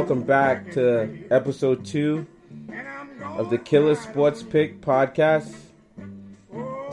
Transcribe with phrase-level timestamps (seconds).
[0.00, 2.26] welcome back to episode two
[3.36, 5.54] of the Killer Sports Pick podcast.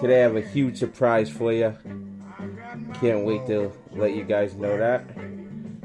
[0.01, 1.73] Today I have a huge surprise for you.
[2.95, 5.05] Can't wait to let you guys know that.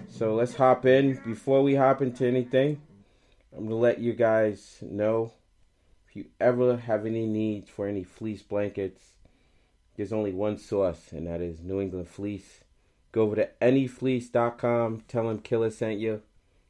[0.09, 1.23] So let's hop in.
[1.25, 2.83] Before we hop into anything,
[3.57, 5.33] I'm gonna let you guys know
[6.09, 9.13] if you ever have any needs for any fleece blankets,
[9.97, 12.63] there's only one source, and that is New England Fleece.
[13.13, 16.23] Go over to anyfleece.com, tell them Killer sent you,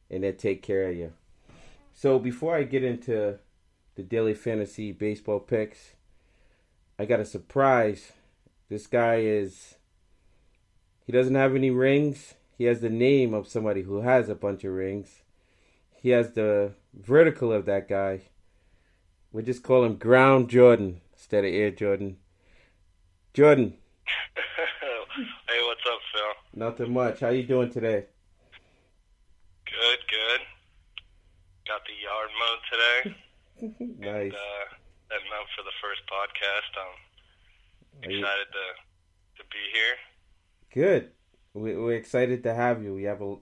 [0.09, 1.13] and they'll take care of you.
[1.93, 3.39] So before I get into
[3.95, 5.95] the daily fantasy baseball picks,
[6.97, 8.11] I got a surprise.
[8.69, 9.75] This guy is
[11.05, 12.35] he doesn't have any rings.
[12.57, 15.21] He has the name of somebody who has a bunch of rings.
[15.91, 18.21] He has the vertical of that guy.
[19.31, 22.17] We just call him Ground Jordan instead of Air Jordan.
[23.33, 23.73] Jordan.
[25.15, 26.59] hey, what's up, Phil?
[26.67, 27.19] Nothing much.
[27.19, 28.05] How you doing today?
[30.13, 30.41] Good.
[31.65, 33.01] Got the yard mode today.
[33.97, 34.29] nice.
[34.29, 34.65] And, uh,
[35.09, 36.69] setting up for the first podcast.
[36.77, 38.65] I'm excited to
[39.37, 39.95] to be here.
[40.71, 41.11] Good.
[41.55, 42.93] We, we're excited to have you.
[42.93, 43.37] We have a,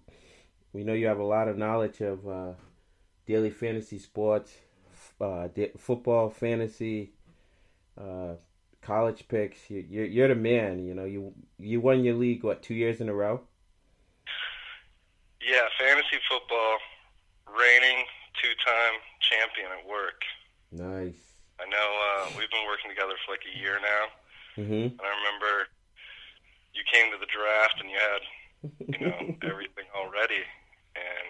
[0.71, 2.53] we know you have a lot of knowledge of uh,
[3.25, 4.53] daily fantasy sports,
[5.19, 7.11] uh, football, fantasy,
[7.99, 8.35] uh,
[8.81, 9.69] college picks.
[9.69, 10.85] You, you're you're the man.
[10.85, 13.41] You know you you won your league what two years in a row.
[15.41, 16.77] Yeah, fantasy football,
[17.49, 18.05] reigning
[18.37, 20.21] two-time champion at work.
[20.71, 21.17] Nice.
[21.59, 24.03] I know uh, we've been working together for like a year now,
[24.57, 24.93] mm-hmm.
[24.93, 25.69] and I remember
[26.73, 28.21] you came to the draft and you had
[28.87, 29.19] you know
[29.49, 30.41] everything already,
[30.97, 31.27] and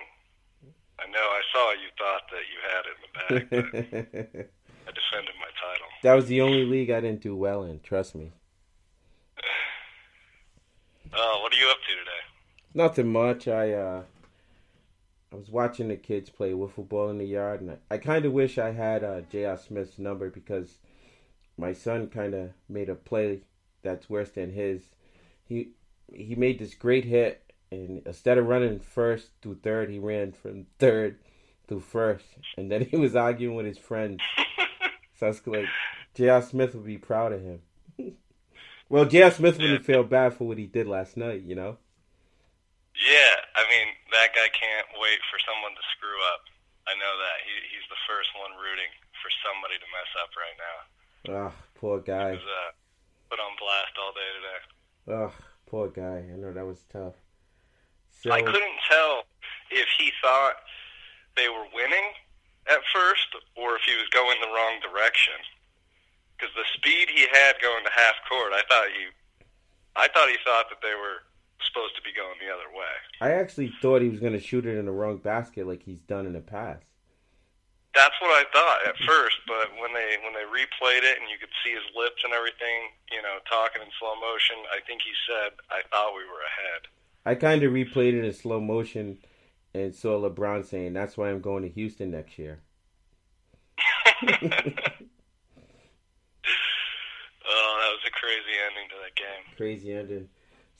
[0.99, 3.43] I know I saw you thought that you had it in the bag.
[3.49, 3.65] But
[4.87, 5.87] I defended my title.
[6.03, 7.79] That was the only league I didn't do well in.
[7.81, 8.31] Trust me.
[11.13, 12.30] Oh, what are you up to today?
[12.73, 13.47] Nothing much.
[13.47, 14.03] I uh,
[15.31, 18.25] I was watching the kids play wiffle ball in the yard, and I, I kind
[18.25, 19.57] of wish I had uh, J.R.
[19.57, 20.79] Smith's number because
[21.57, 23.41] my son kind of made a play
[23.81, 24.83] that's worse than his.
[25.43, 25.69] He
[26.13, 30.67] he made this great hit, and instead of running first to third, he ran from
[30.79, 31.19] third
[31.67, 32.25] to first,
[32.57, 34.19] and then he was arguing with his friends.
[35.17, 35.65] so I was like,
[36.13, 36.41] J.R.
[36.41, 37.61] Smith would be proud of him.
[38.89, 39.31] well, J.R.
[39.31, 41.77] Smith wouldn't feel bad for what he did last night, you know.
[42.95, 46.43] Yeah, I mean that guy can't wait for someone to screw up.
[46.89, 48.91] I know that he he's the first one rooting
[49.21, 50.77] for somebody to mess up right now.
[51.29, 52.35] Ah, oh, poor guy.
[52.35, 52.71] He was uh,
[53.29, 54.59] put on blast all day today.
[55.07, 55.31] Oh,
[55.69, 56.25] poor guy.
[56.25, 57.15] I know that was tough.
[58.11, 59.25] So, I couldn't tell
[59.71, 60.61] if he thought
[61.35, 62.13] they were winning
[62.67, 65.41] at first or if he was going the wrong direction.
[66.37, 69.09] Because the speed he had going to half court, I thought he,
[69.95, 71.25] I thought he thought that they were
[71.67, 72.93] supposed to be going the other way.
[73.21, 76.01] I actually thought he was going to shoot it in the wrong basket like he's
[76.01, 76.83] done in the past.
[77.93, 81.37] That's what I thought at first, but when they when they replayed it and you
[81.37, 85.11] could see his lips and everything, you know, talking in slow motion, I think he
[85.27, 86.87] said, "I thought we were ahead."
[87.25, 89.17] I kind of replayed it in slow motion
[89.73, 92.61] and saw LeBron saying, "That's why I'm going to Houston next year."
[94.23, 94.29] oh,
[97.81, 99.43] that was a crazy ending to that game.
[99.57, 100.29] Crazy ending.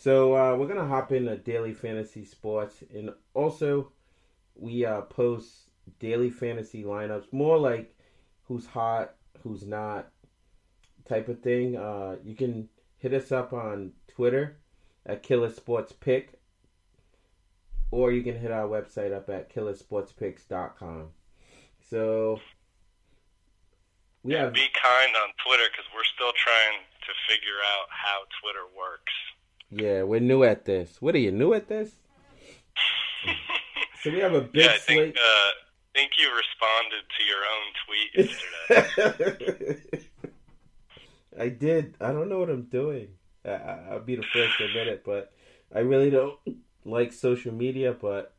[0.02, 3.92] So uh, we're gonna hop into daily fantasy sports, and also
[4.56, 5.70] we uh, post
[6.00, 7.96] daily fantasy lineups, more like
[8.48, 9.14] who's hot,
[9.44, 10.10] who's not,
[11.08, 11.78] type of thing.
[11.78, 12.68] Uh, you can
[12.98, 14.58] hit us up on Twitter
[15.06, 16.40] at Killer Sports Pick,
[17.92, 21.10] or you can hit our website up at killersportspicks.com.
[21.92, 22.40] So
[24.24, 28.24] we yeah, have be kind on Twitter because we're still trying to figure out how
[28.42, 29.14] Twitter works.
[29.72, 31.02] Yeah, we're new at this.
[31.02, 31.92] What are you new at this?
[34.04, 35.16] so we have a big yeah, I slate.
[35.16, 35.52] think, uh,
[35.94, 39.18] think you responded to your own tweet
[39.48, 39.82] yesterday.
[41.40, 41.96] I did.
[42.02, 43.08] I don't know what I'm doing.
[43.46, 45.32] I, will be the first to admit it, but
[45.74, 46.38] I really don't
[46.86, 47.94] like social media.
[47.94, 48.34] But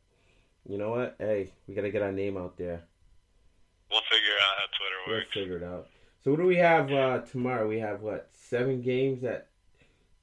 [0.69, 1.15] you know what?
[1.17, 2.83] Hey, we gotta get our name out there.
[3.89, 5.35] We'll figure out how Twitter works.
[5.35, 5.87] We'll figure it out.
[6.23, 7.67] So what do we have uh, tomorrow?
[7.67, 9.47] We have what seven games at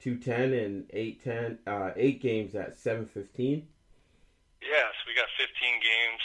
[0.00, 3.68] two ten and eight ten, uh, eight games at seven fifteen.
[4.60, 6.22] Yes, we got fifteen games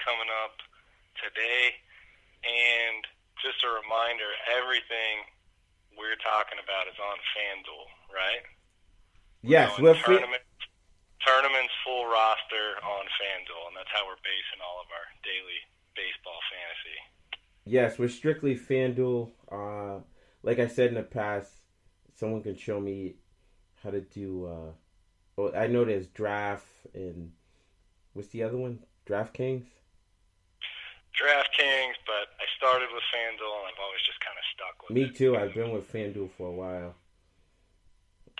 [0.00, 0.56] coming up
[1.20, 1.76] today,
[2.44, 3.04] and
[3.44, 5.28] just a reminder, everything
[5.96, 8.44] we're talking about is on FanDuel, right?
[9.42, 10.44] Yes, we're tournament,
[11.24, 15.60] tournaments full roster on FanDuel, and that's how we're basing all of our daily
[15.96, 16.98] baseball fantasy.
[17.64, 19.32] Yes, we're strictly FanDuel.
[19.50, 20.00] Uh,
[20.42, 21.59] like I said in the past,
[22.20, 23.14] someone can show me
[23.82, 24.46] how to do.
[24.46, 24.72] Uh,
[25.36, 27.32] well, I know there's draft and
[28.12, 28.80] what's the other one?
[29.06, 29.64] DraftKings?
[31.16, 35.04] DraftKings, but I started with FanDuel and I've always just kind of stuck with Me
[35.04, 35.16] it.
[35.16, 35.36] too.
[35.36, 36.94] I've been with FanDuel for a while.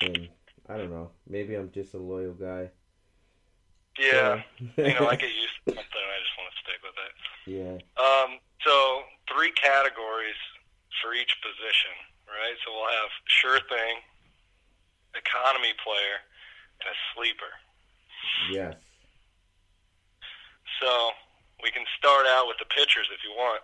[0.03, 0.29] And
[0.69, 1.11] I don't know.
[1.27, 2.71] Maybe I'm just a loyal guy.
[3.99, 4.43] Yeah.
[4.77, 7.13] you know, I get used to something and I just want to stick with it.
[7.49, 7.77] Yeah.
[7.97, 10.39] Um, so three categories
[11.03, 11.97] for each position,
[12.29, 12.55] right?
[12.65, 13.95] So we'll have sure thing,
[15.61, 16.17] economy player,
[16.81, 17.53] and a sleeper.
[18.53, 18.75] Yes.
[20.81, 21.11] So
[21.63, 23.63] we can start out with the pitchers if you want.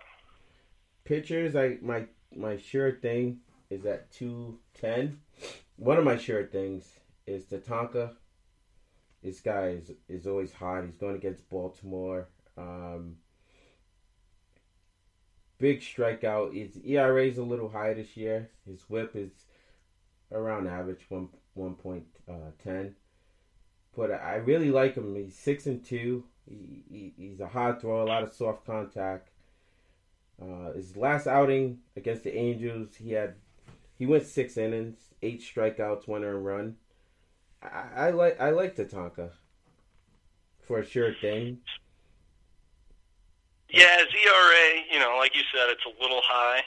[1.05, 2.05] Pitchers, I my
[2.35, 3.39] my sure thing
[3.69, 5.19] is at two ten.
[5.77, 6.85] One of my sure things
[7.25, 8.11] is Tatanka.
[9.23, 10.85] This guy is is always hot.
[10.85, 12.29] He's going against Baltimore.
[12.57, 13.15] Um,
[15.59, 16.55] big strikeout.
[16.55, 18.49] His ERA is a little high this year.
[18.65, 19.31] His WHIP is
[20.31, 22.95] around average one one point uh, ten.
[23.95, 25.15] But I really like him.
[25.15, 26.23] He's six and two.
[26.47, 29.29] He, he, he's a hard thrower, a lot of soft contact.
[30.41, 33.35] Uh, his last outing against the Angels, he had
[33.97, 36.75] he went six innings, eight strikeouts, one earned run.
[37.61, 39.31] I, I like I like Tatanka
[40.61, 41.59] for a sure thing.
[43.69, 46.61] Yeah, his ERA, you know, like you said, it's a little high,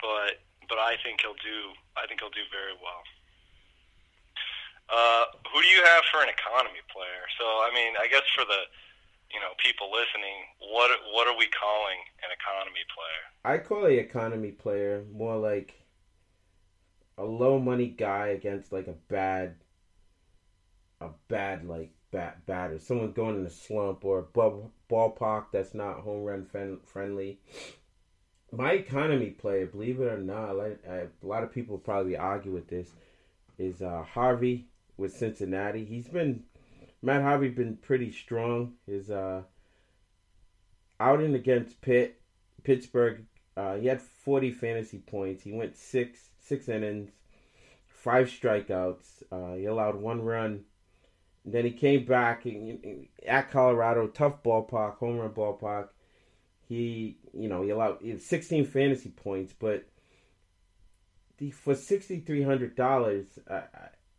[0.00, 1.72] but but I think he'll do.
[1.96, 3.00] I think he'll do very well.
[4.88, 7.24] Uh, who do you have for an economy player?
[7.38, 8.68] So, I mean, I guess for the
[9.32, 13.24] you know people listening, what what are we calling an economy player?
[13.44, 15.74] I call a economy player more like
[17.18, 19.56] a low money guy against like a bad,
[21.00, 22.78] a bad like bat batter.
[22.78, 26.46] Someone going in a slump or a ball, ballpark that's not home run
[26.84, 27.40] friendly.
[28.52, 32.88] My economy player, believe it or not, a lot of people probably argue with this,
[33.58, 35.84] is uh, Harvey with Cincinnati.
[35.84, 36.44] He's been
[37.02, 38.74] Matt Harvey been pretty strong.
[38.86, 39.42] His uh,
[40.98, 42.20] outing against Pitt,
[42.62, 43.24] Pittsburgh,
[43.56, 45.42] uh, he had 40 fantasy points.
[45.42, 47.10] He went six six innings,
[47.86, 49.22] five strikeouts.
[49.30, 50.64] Uh, he allowed one run.
[51.44, 52.46] And then he came back
[53.26, 55.88] at Colorado, tough ballpark, home run ballpark.
[56.66, 59.84] He, you know, he allowed 16 fantasy points, but
[61.38, 63.26] the, for sixty three hundred dollars,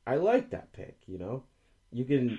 [0.05, 0.97] I, like that pick.
[1.07, 1.43] You know,
[1.91, 2.37] you can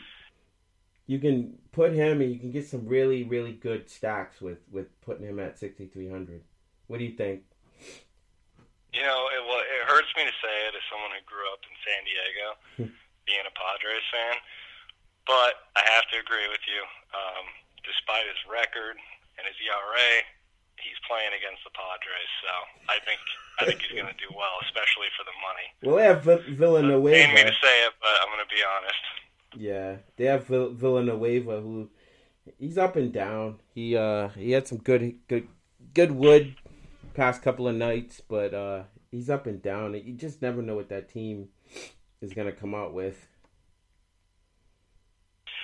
[1.06, 4.88] you can put him and you can get some really really good stacks with with
[5.02, 6.42] putting him at 6300
[6.86, 7.42] what do you think?
[8.94, 11.62] You know it, well, it hurts me to say it as someone who grew up
[11.66, 12.46] in san diego
[13.26, 14.36] being a padres fan
[15.26, 16.82] but i have to agree with you.
[17.14, 17.46] Um,
[17.86, 18.98] despite his record
[19.38, 20.26] and his era
[20.82, 22.52] he's playing against the padres so
[22.88, 23.20] i think
[23.58, 26.24] i think he's going to do well especially for the money well they have
[26.56, 29.02] villanueva pain me to say it but i'm going to be honest
[29.56, 31.88] yeah, they have Villanueva who
[32.58, 33.60] he's up and down.
[33.74, 35.48] He uh he had some good good
[35.94, 36.56] good wood
[37.14, 39.94] past couple of nights, but uh he's up and down.
[39.94, 41.48] You just never know what that team
[42.20, 43.28] is gonna come out with.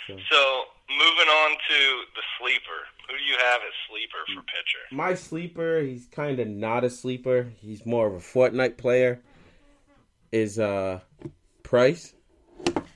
[0.06, 1.78] So, so moving on to
[2.16, 2.80] the sleeper.
[3.12, 4.78] Who do you have as sleeper for pitcher?
[4.90, 7.52] My sleeper, he's kind of not a sleeper.
[7.60, 9.20] He's more of a fortnight player.
[10.30, 11.00] Is uh
[11.62, 12.14] Price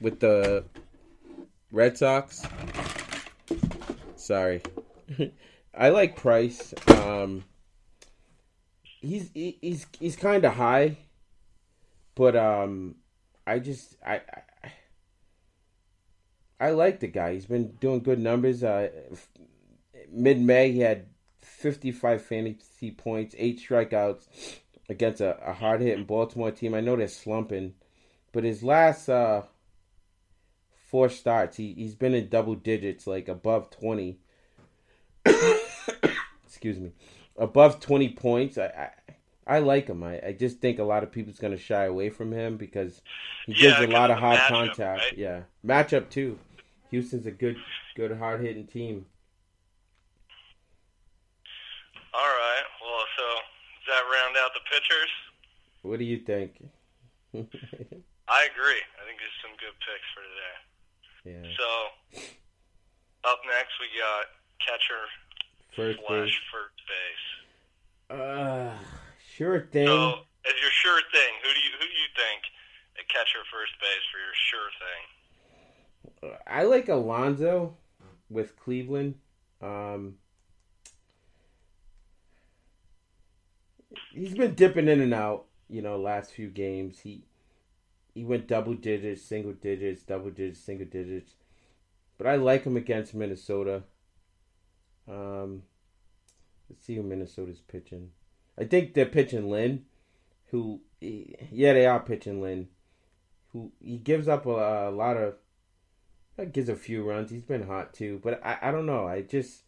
[0.01, 0.65] with the
[1.71, 2.47] Red Sox.
[4.15, 4.63] Sorry,
[5.77, 6.73] I like Price.
[6.87, 7.45] Um,
[9.03, 10.97] he's he, he's he's kind of high,
[12.15, 12.95] but um,
[13.47, 14.23] I just I,
[14.63, 14.73] I
[16.59, 17.35] I like the guy.
[17.35, 18.65] He's been doing good numbers.
[18.65, 18.89] Uh,
[20.11, 21.07] Mid May, he had
[21.41, 24.27] fifty five fantasy points, eight strikeouts
[24.89, 26.75] against a, a hard hitting Baltimore team.
[26.75, 27.75] I know they're slumping,
[28.33, 29.43] but his last uh
[30.89, 31.57] four starts.
[31.57, 34.19] He he's been in double digits, like above twenty.
[36.47, 36.93] Excuse me,
[37.37, 38.59] above twenty points.
[38.59, 38.91] I, I
[39.49, 40.03] I, like him.
[40.03, 43.01] I, I just think a lot of people's gonna shy away from him because
[43.47, 45.03] he gives a lot of hard matchup, contact.
[45.03, 45.15] Right?
[45.17, 46.39] Yeah, matchup too.
[46.91, 47.57] Houston's a good
[47.95, 49.07] good hard hitting team.
[52.15, 52.65] All right.
[52.81, 53.23] Well, so
[53.85, 55.13] does that round out the pitchers?
[55.83, 56.61] What do you think?
[58.29, 58.83] I agree.
[59.01, 60.57] I think there's some good picks for today.
[61.25, 61.49] Yeah.
[61.57, 61.69] So
[63.25, 64.27] up next we got
[64.61, 65.09] catcher
[65.75, 66.35] first slash base.
[66.53, 67.27] first base.
[68.21, 68.73] Uh,
[69.37, 69.87] sure thing.
[69.87, 72.43] So as your sure thing, who do you who do you think
[73.01, 76.37] a catcher first base for your sure thing?
[76.47, 77.77] I like Alonso
[78.31, 79.15] with Cleveland.
[79.63, 80.15] Um,
[84.13, 87.01] he's been dipping in and out, you know, last few games.
[87.01, 87.25] He
[88.15, 91.35] he went double digits, single digits, double digits, single digits.
[92.19, 93.83] But I like him against Minnesota.
[95.09, 95.63] Um,
[96.69, 98.11] let's see who Minnesota's pitching.
[98.59, 99.85] I think they're pitching Lynn,
[100.47, 102.69] who yeah they are pitching Lynn,
[103.53, 105.35] who he gives up a, a lot of.
[106.37, 107.31] That Gives a few runs.
[107.31, 109.07] He's been hot too, but I I don't know.
[109.07, 109.63] I just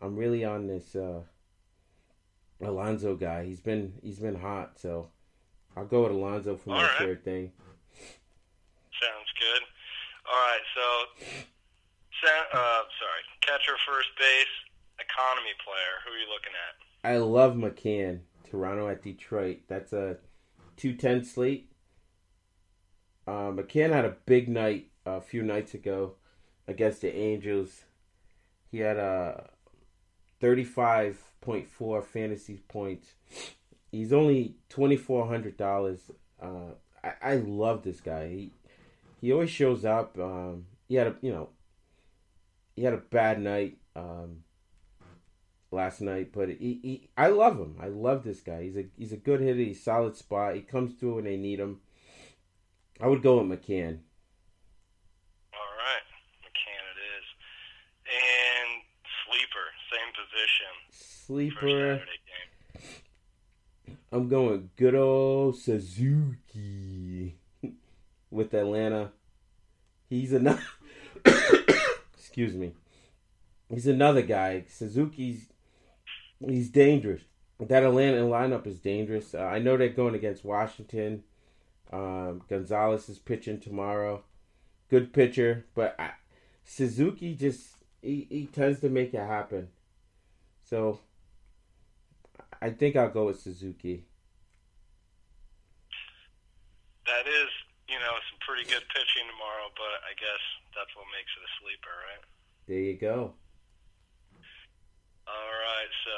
[0.00, 1.20] I'm really on this uh,
[2.62, 3.44] Alonso guy.
[3.44, 5.08] He's been he's been hot, so
[5.76, 6.98] I'll go with Alonso for my right.
[6.98, 7.52] third thing.
[7.94, 9.62] Sounds good.
[10.26, 11.36] All right, so
[12.52, 14.46] uh, sorry, catcher, first base,
[14.98, 16.00] economy player.
[16.04, 17.08] Who are you looking at?
[17.08, 18.20] I love McCann.
[18.50, 19.60] Toronto at Detroit.
[19.68, 20.18] That's a
[20.76, 21.70] two ten slate.
[23.26, 26.14] Uh, McCann had a big night a few nights ago
[26.66, 27.84] against the Angels.
[28.70, 29.50] He had a
[30.40, 33.14] 35.4 fantasy points.
[33.90, 36.00] He's only $2,400.
[36.40, 36.48] Uh,
[37.02, 38.28] I, I love this guy.
[38.28, 38.52] He
[39.20, 40.18] he always shows up.
[40.18, 41.50] Um, he had a you know
[42.76, 44.44] he had a bad night um,
[45.70, 47.76] last night, but he, he I love him.
[47.80, 48.62] I love this guy.
[48.62, 49.58] He's a he's a good hitter.
[49.58, 50.54] He's solid spot.
[50.54, 51.80] He comes through when they need him.
[53.00, 53.98] I would go with McCann.
[55.52, 56.06] All right,
[56.44, 57.26] McCann it is,
[58.08, 58.82] and
[59.24, 60.72] sleeper, same position.
[61.30, 62.02] Sleeper.
[64.10, 67.36] I'm going good old Suzuki
[68.32, 69.12] with Atlanta.
[70.08, 70.64] He's another.
[72.18, 72.72] excuse me.
[73.72, 74.64] He's another guy.
[74.68, 75.46] Suzuki's
[76.44, 77.22] he's dangerous.
[77.60, 79.32] That Atlanta lineup is dangerous.
[79.32, 81.22] Uh, I know they're going against Washington.
[81.92, 84.24] Um, Gonzalez is pitching tomorrow.
[84.88, 86.10] Good pitcher, but I,
[86.64, 89.68] Suzuki just he, he tends to make it happen.
[90.64, 90.98] So
[92.62, 94.04] I think I'll go with Suzuki.
[97.06, 97.50] That is,
[97.88, 100.42] you know, some pretty good pitching tomorrow, but I guess
[100.76, 102.22] that's what makes it a sleeper, right?
[102.68, 103.34] There you go.
[105.26, 106.14] All right, so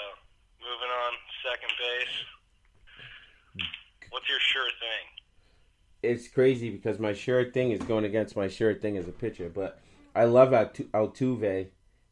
[0.60, 1.12] moving on,
[1.44, 2.16] second base.
[4.10, 5.04] What's your sure thing?
[6.02, 9.48] It's crazy because my sure thing is going against my sure thing as a pitcher,
[9.48, 9.80] but
[10.14, 11.68] I love Altuve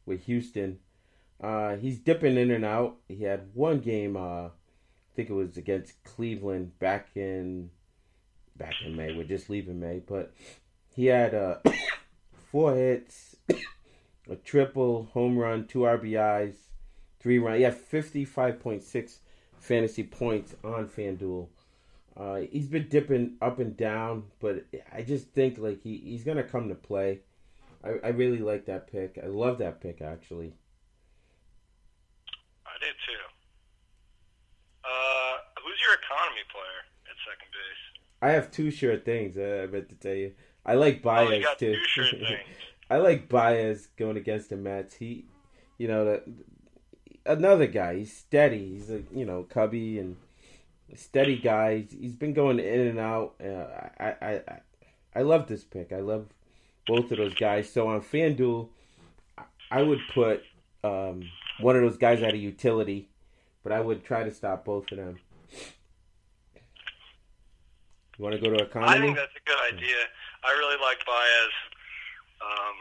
[0.07, 0.79] with Houston.
[1.41, 2.97] Uh, he's dipping in and out.
[3.09, 4.51] He had one game, uh, I
[5.17, 7.71] think it was against Cleveland back in
[8.57, 9.17] back in May.
[9.17, 10.35] We're just leaving May, but
[10.95, 11.57] he had uh,
[12.51, 13.37] four hits,
[14.31, 16.55] a triple, home run, two RBIs,
[17.19, 17.57] three run.
[17.57, 19.21] He had fifty five point six
[19.59, 21.49] fantasy points on FanDuel.
[22.17, 26.43] Uh, he's been dipping up and down, but I just think like he, he's gonna
[26.43, 27.21] come to play.
[27.83, 29.19] I, I really like that pick.
[29.23, 30.53] I love that pick actually.
[32.81, 33.25] I did too.
[34.85, 38.03] Uh, who's your economy player at second base?
[38.23, 39.37] I have two sure things.
[39.37, 40.33] Uh, I meant to tell you.
[40.65, 41.77] I like Baez oh, too.
[41.87, 42.07] Sure
[42.91, 44.95] I like Baez going against the Mets.
[44.95, 45.25] He,
[45.79, 46.23] you know, the,
[47.25, 47.97] another guy.
[47.99, 48.73] He's steady.
[48.73, 50.17] He's a you know cubby and
[50.97, 51.87] steady guy.
[51.91, 53.35] He's been going in and out.
[53.43, 54.61] Uh, I, I, I,
[55.17, 55.93] I love this pick.
[55.93, 56.27] I love
[56.87, 57.73] both of those guys.
[57.73, 58.69] So on FanDuel,
[59.71, 60.43] I would put
[60.83, 61.23] um,
[61.61, 63.09] one of those guys out of utility,
[63.63, 65.19] but I would try to stop both of them.
[68.19, 68.93] You want to go to economy?
[68.93, 69.97] I think that's a good idea.
[70.45, 71.53] I really like Baez.
[72.43, 72.75] Um,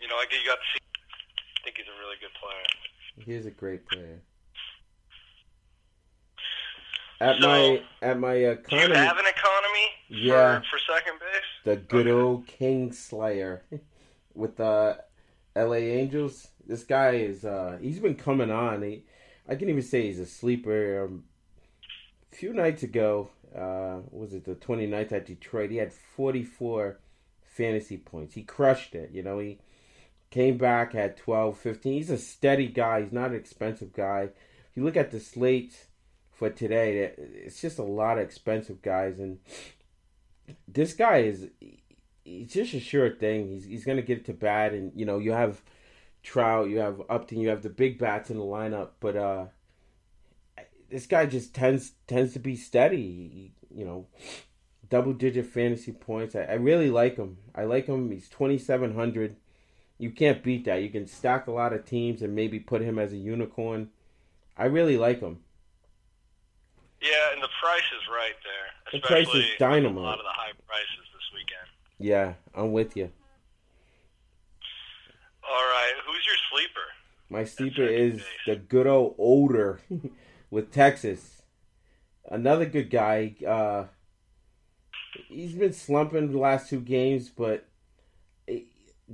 [0.00, 0.80] you know, I you got to see.
[0.80, 3.26] I think he's a really good player.
[3.26, 4.20] He is a great player.
[7.20, 9.86] At so, my at my economy, do you have an economy?
[10.08, 11.64] Yeah, for, for second base.
[11.64, 12.18] The good okay.
[12.18, 13.60] old Kinsler
[14.34, 15.04] with the
[15.54, 15.78] L.A.
[15.78, 16.48] Angels.
[16.70, 18.82] This guy is uh he's been coming on.
[18.82, 19.02] He,
[19.48, 21.04] I can even say he's a sleeper.
[21.04, 21.24] Um,
[22.32, 25.72] a few nights ago, uh, was it the 29th at Detroit?
[25.72, 27.00] He had 44
[27.42, 28.34] fantasy points.
[28.34, 29.10] He crushed it.
[29.12, 29.58] You know, he
[30.30, 31.92] came back, at 12, 15.
[31.92, 33.02] He's a steady guy.
[33.02, 34.28] He's not an expensive guy.
[34.70, 35.86] If you look at the slate
[36.30, 39.18] for today, it's just a lot of expensive guys.
[39.18, 39.40] And
[40.68, 41.48] this guy is,
[42.22, 43.48] he's just a sure thing.
[43.48, 44.72] He's, he's going to get it to bat.
[44.72, 45.62] And, you know, you have
[46.22, 48.90] Trout, you have Upton, you have the big bats in the lineup.
[49.00, 49.46] But, uh,
[50.90, 53.52] this guy just tends tends to be steady.
[53.72, 54.06] You know,
[54.88, 56.34] double digit fantasy points.
[56.34, 57.38] I, I really like him.
[57.54, 58.10] I like him.
[58.10, 59.36] He's twenty seven hundred.
[59.98, 60.82] You can't beat that.
[60.82, 63.90] You can stack a lot of teams and maybe put him as a unicorn.
[64.56, 65.38] I really like him.
[67.00, 69.00] Yeah, and the price is right there.
[69.00, 69.96] The price is dynamite.
[69.96, 71.68] A lot of the high prices this weekend.
[71.98, 73.12] Yeah, I'm with you.
[75.50, 76.80] All right, who's your sleeper?
[77.28, 79.80] My sleeper is the good old Odor
[80.50, 81.42] with Texas.
[82.30, 83.34] Another good guy.
[83.44, 83.86] Uh,
[85.28, 87.66] he's been slumping the last two games, but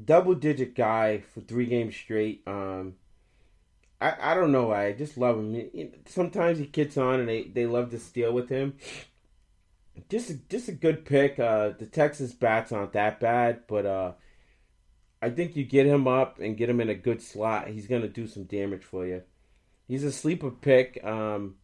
[0.05, 2.43] double digit guy for three games straight.
[2.47, 2.97] Um,
[3.99, 4.89] I, I don't know why.
[4.89, 5.93] I just love him.
[6.05, 8.75] Sometimes he gets on and they, they love to steal with him.
[10.11, 11.39] Just a, just a good pick.
[11.39, 14.13] Uh, the Texas bats aren't that bad, but uh,
[15.23, 17.69] I think you get him up and get him in a good slot.
[17.69, 19.23] He's gonna do some damage for you.
[19.89, 21.03] He's a sleeper pick.
[21.05, 21.57] Um,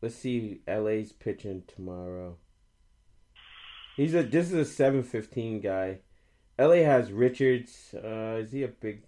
[0.00, 2.36] let's see, LA's pitching tomorrow.
[3.96, 5.98] He's a this is a seven fifteen guy.
[6.58, 7.94] LA has Richards.
[7.94, 9.04] Uh, is he a big?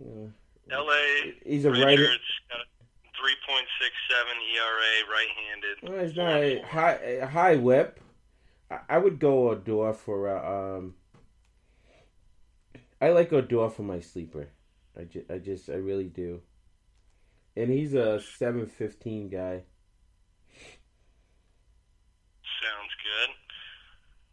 [0.00, 0.28] Uh,
[0.70, 1.32] LA.
[1.44, 2.06] He's a writer.
[3.20, 5.76] Three point six seven ERA, right-handed.
[5.82, 8.00] Well, he's not a high a high whip.
[8.70, 10.28] I, I would go Odor for.
[10.28, 10.94] Uh, um,
[13.00, 14.48] I like Odor for my sleeper.
[14.98, 16.40] I, ju- I just I really do.
[17.56, 19.62] And he's a seven fifteen guy.
[22.62, 23.30] Sounds good.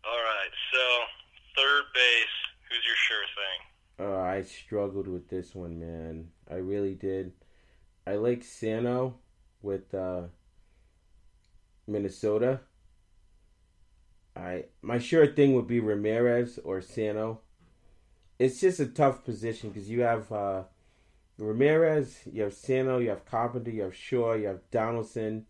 [0.03, 0.79] All right, so
[1.55, 2.37] third base.
[2.69, 3.59] Who's your sure thing?
[4.07, 6.27] Uh, I struggled with this one, man.
[6.49, 7.33] I really did.
[8.05, 9.15] I like Sano
[9.61, 10.23] with uh,
[11.87, 12.59] Minnesota.
[14.35, 17.41] I my sure thing would be Ramirez or Sano.
[18.37, 20.63] It's just a tough position because you have uh,
[21.37, 25.45] Ramirez, you have Sano, you have Carpenter, you have Shaw, you have Donaldson,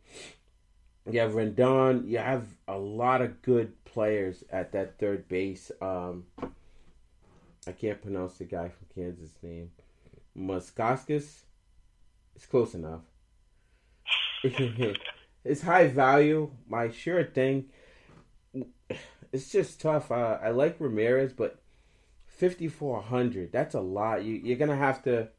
[1.10, 2.08] you have Rendon.
[2.08, 5.72] You have a lot of good players at that third base.
[5.82, 6.25] Um,
[7.68, 9.72] I can't pronounce the guy from Kansas' name.
[10.38, 11.44] Muskaskis.
[12.36, 13.01] It's close enough.
[14.44, 16.51] it's high value.
[16.68, 17.65] My sure thing.
[19.32, 20.12] It's just tough.
[20.12, 21.62] Uh, I like Ramirez, but
[22.36, 23.51] fifty four hundred.
[23.51, 24.24] That's a lot.
[24.24, 25.30] You you're gonna have to.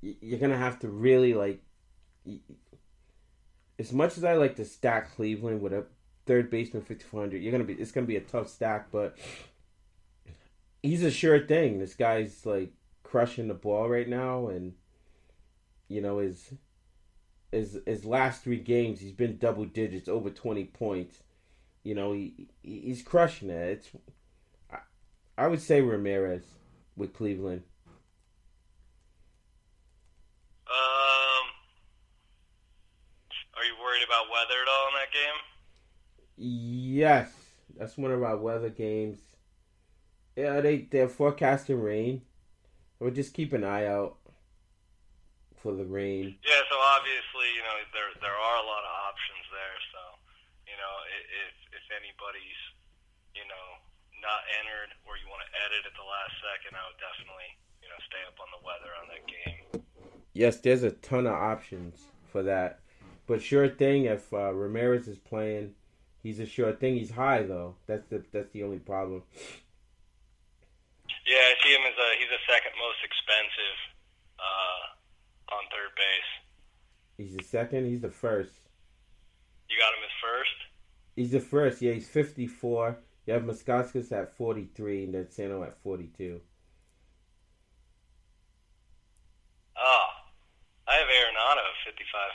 [0.00, 1.60] You're gonna have to really like.
[3.78, 5.86] As much as I like to stack Cleveland with a
[6.26, 7.74] third baseman fifty four hundred, you're gonna be.
[7.74, 9.18] It's gonna be a tough stack, but
[10.82, 11.78] he's a sure thing.
[11.78, 12.72] This guy's like
[13.02, 14.74] crushing the ball right now, and
[15.88, 16.52] you know his
[17.50, 21.22] his his last three games he's been double digits, over twenty points.
[21.82, 23.78] You know he he's crushing it.
[23.78, 23.90] It's
[25.38, 26.42] I would say Ramirez
[26.96, 27.62] with Cleveland.
[30.66, 31.46] Um,
[33.54, 35.38] are you worried about weather at all in that game?
[36.36, 37.30] Yes,
[37.78, 39.20] that's one of our weather games.
[40.34, 42.22] Yeah, they they're forecasting rain.
[42.98, 44.16] We'll just keep an eye out
[45.62, 46.34] for the rain.
[46.42, 49.78] Yeah, so obviously, you know, there there are a lot of options there.
[49.94, 50.00] So,
[50.66, 52.58] you know, if if anybody's,
[54.28, 57.88] not entered or you want to edit at the last second, I would definitely, you
[57.88, 59.80] know, stay up on the weather on that game.
[60.36, 62.84] Yes, there's a ton of options for that.
[63.26, 65.72] But sure thing, if uh, Ramirez is playing,
[66.22, 66.96] he's a sure thing.
[66.96, 67.74] He's high though.
[67.86, 69.22] That's the that's the only problem.
[71.26, 73.78] Yeah, I see him as a he's the second most expensive
[74.38, 76.30] uh, on third base.
[77.18, 77.86] He's the second.
[77.86, 78.52] He's the first.
[79.68, 80.58] You got him as first.
[81.16, 81.82] He's the first.
[81.82, 82.96] Yeah, he's fifty four.
[83.28, 86.40] You have Muskaskis at forty three, and then Sano at forty two.
[89.76, 90.24] Oh, ah,
[90.88, 92.32] I have Arenado at fifty five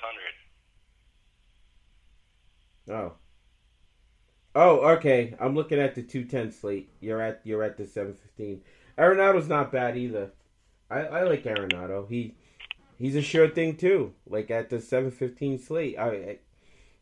[2.86, 3.10] hundred.
[3.10, 3.14] Oh.
[4.54, 5.34] Oh, okay.
[5.40, 6.92] I'm looking at the two ten slate.
[7.00, 8.62] You're at you're at the seven fifteen.
[8.96, 10.30] Arenado's not bad either.
[10.92, 12.08] I, I like Arenado.
[12.08, 12.36] He
[13.00, 14.14] he's a sure thing too.
[14.28, 16.38] Like at the seven fifteen slate, I, I,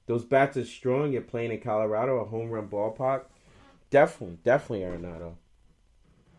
[0.05, 1.11] those bats are strong.
[1.11, 3.23] You're playing in Colorado, a home run ballpark.
[3.91, 5.35] Definitely, definitely Arenado.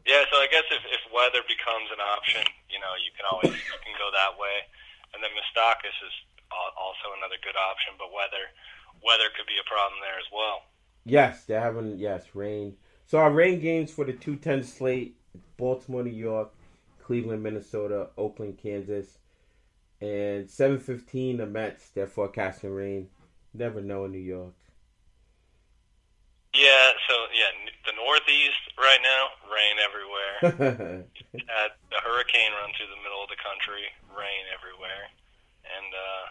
[0.09, 3.55] Yeah, so I guess if, if weather becomes an option, you know, you can always
[3.55, 4.67] you can go that way.
[5.15, 6.15] And then Moustakas is
[6.51, 8.51] also another good option, but weather
[9.05, 10.65] weather could be a problem there as well.
[11.05, 12.75] Yes, they're having yes rain.
[13.07, 15.15] So our rain games for the two ten slate
[15.57, 16.51] Baltimore, New York,
[17.05, 19.19] Cleveland, Minnesota, Oakland, Kansas,
[20.01, 21.91] and 7:15 the Mets.
[21.91, 23.09] They're forecasting rain.
[23.55, 24.55] Never know in New York.
[26.55, 27.49] Yeah, so yeah,
[27.87, 31.09] the Northeast right now, rain everywhere.
[31.49, 35.09] Had a hurricane run through the middle of the country, rain everywhere,
[35.65, 36.25] and uh,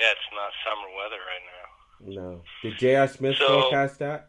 [0.00, 1.66] yeah, it's not summer weather right now.
[2.22, 2.42] No.
[2.62, 3.08] Did J.R.
[3.08, 4.28] Smith so, forecast that?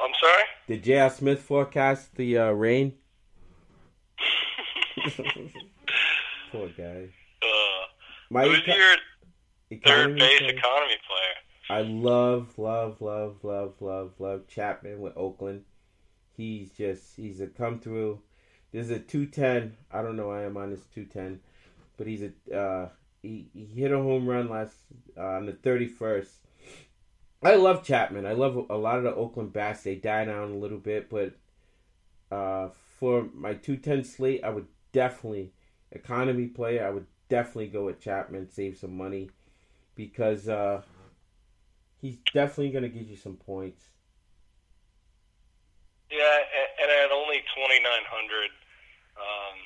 [0.00, 0.44] I'm sorry?
[0.66, 1.10] Did J.R.
[1.10, 2.94] Smith forecast the uh, rain?
[6.50, 7.08] Poor guy.
[7.42, 7.84] Uh,
[8.30, 8.96] My who's your
[9.84, 10.50] third base player?
[10.50, 11.36] economy player?
[11.70, 15.64] I love, love, love, love, love, love Chapman with Oakland.
[16.36, 18.20] He's just, he's a come through.
[18.72, 19.76] There's a 210.
[19.92, 21.40] I don't know why I'm on this 210,
[21.96, 22.88] but he's a, uh,
[23.22, 24.74] he, he hit a home run last,
[25.16, 26.28] uh, on the 31st
[27.42, 28.26] I love Chapman.
[28.26, 29.82] I love a lot of the Oakland bats.
[29.82, 31.34] They die down a little bit, but
[32.32, 35.52] uh, for my two ten slate, I would definitely
[35.92, 39.30] economy player, I would definitely go with Chapman, save some money,
[39.94, 40.82] because uh,
[42.00, 43.84] he's definitely going to give you some points.
[46.10, 46.38] Yeah,
[46.82, 48.50] and at only twenty nine hundred,
[49.16, 49.58] um,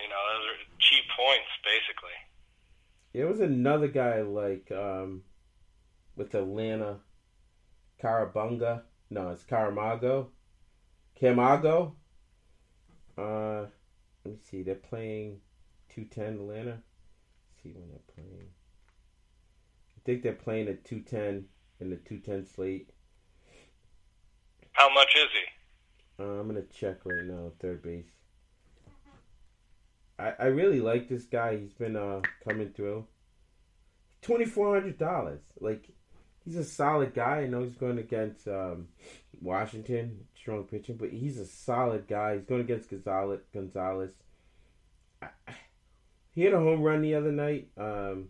[0.00, 2.14] you know, those are cheap points basically.
[3.12, 5.22] There was another guy like um,
[6.14, 6.98] with Atlanta,
[8.00, 8.82] Carabunga.
[9.10, 10.28] No, it's Caramago.
[11.20, 11.92] Camago.
[13.16, 13.66] Uh,
[14.24, 14.62] let me see.
[14.62, 15.40] They're playing
[15.88, 16.70] two ten Atlanta.
[16.70, 18.50] Let's see when they're playing.
[20.08, 21.44] Think they're playing at two ten
[21.80, 22.88] in the two ten slate.
[24.72, 26.24] How much is he?
[26.24, 27.52] Uh, I'm gonna check right now.
[27.60, 28.06] Third base.
[30.18, 31.58] I, I really like this guy.
[31.58, 33.04] He's been uh coming through.
[34.22, 35.42] Twenty four hundred dollars.
[35.60, 35.90] Like
[36.42, 37.40] he's a solid guy.
[37.40, 38.88] I know he's going against um,
[39.42, 42.36] Washington, strong pitching, but he's a solid guy.
[42.36, 43.40] He's going against Gonzalez.
[43.52, 44.12] Gonzalez.
[45.20, 45.28] I,
[46.34, 47.68] he hit a home run the other night.
[47.76, 48.28] Um,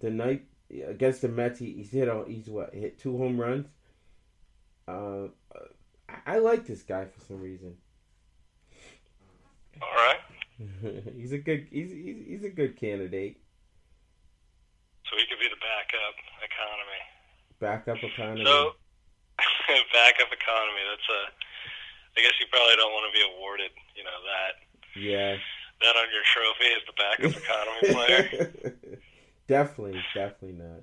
[0.00, 0.44] the night
[0.86, 3.66] against the Mets, he, he's hit a, he's what hit two home runs.
[4.88, 5.28] Uh,
[6.08, 7.76] I, I like this guy for some reason.
[9.82, 10.20] All right.
[11.16, 13.40] he's a good he's, he's he's a good candidate.
[15.04, 17.02] So he could be the backup economy.
[17.60, 18.44] Backup economy.
[18.44, 18.72] So
[19.92, 20.82] backup economy.
[20.90, 21.20] That's a.
[22.16, 23.70] I guess you probably don't want to be awarded.
[23.94, 24.52] You know that.
[24.96, 25.36] Yeah.
[25.82, 28.24] That on your trophy is the backup economy player.
[29.48, 30.82] definitely, definitely not.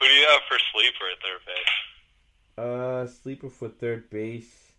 [0.00, 2.64] Who do you have for sleeper at third base?
[2.64, 4.72] Uh, sleeper for third base.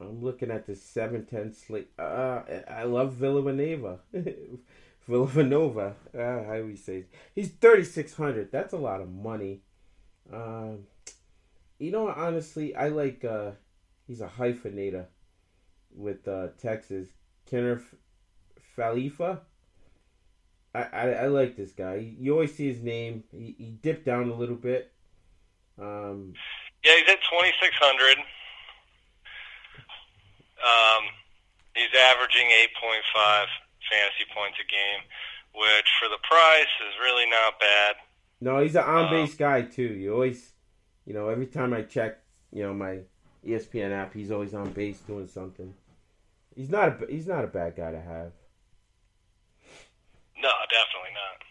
[0.00, 1.90] I'm looking at the seven ten slate.
[1.98, 4.00] Uh, I love Villanueva.
[5.06, 5.94] Villanova.
[6.14, 6.98] Uh, how do we say?
[6.98, 7.14] It?
[7.34, 8.52] He's thirty six hundred.
[8.52, 9.62] That's a lot of money.
[10.32, 10.80] Um,
[11.78, 13.24] you know, honestly, I like.
[13.24, 13.52] Uh,
[14.06, 15.06] he's a hyphenator
[15.94, 17.08] with uh, Texas.
[17.46, 17.94] Kenneth
[18.76, 19.40] Falefa.
[20.76, 22.14] I, I, I like this guy.
[22.18, 23.24] You always see his name.
[23.32, 24.92] He, he dipped down a little bit.
[25.78, 26.34] Um,
[26.84, 28.18] yeah, he's at twenty six hundred.
[30.60, 31.04] Um,
[31.74, 33.48] he's averaging eight point five
[33.90, 35.02] fantasy points a game,
[35.54, 37.94] which for the price is really not bad.
[38.40, 39.82] No, he's an on base um, guy too.
[39.82, 40.52] You always,
[41.06, 42.18] you know, every time I check,
[42.52, 43.00] you know, my
[43.46, 45.72] ESPN app, he's always on base doing something.
[46.54, 48.32] He's not a he's not a bad guy to have.
[50.40, 51.42] No, definitely not.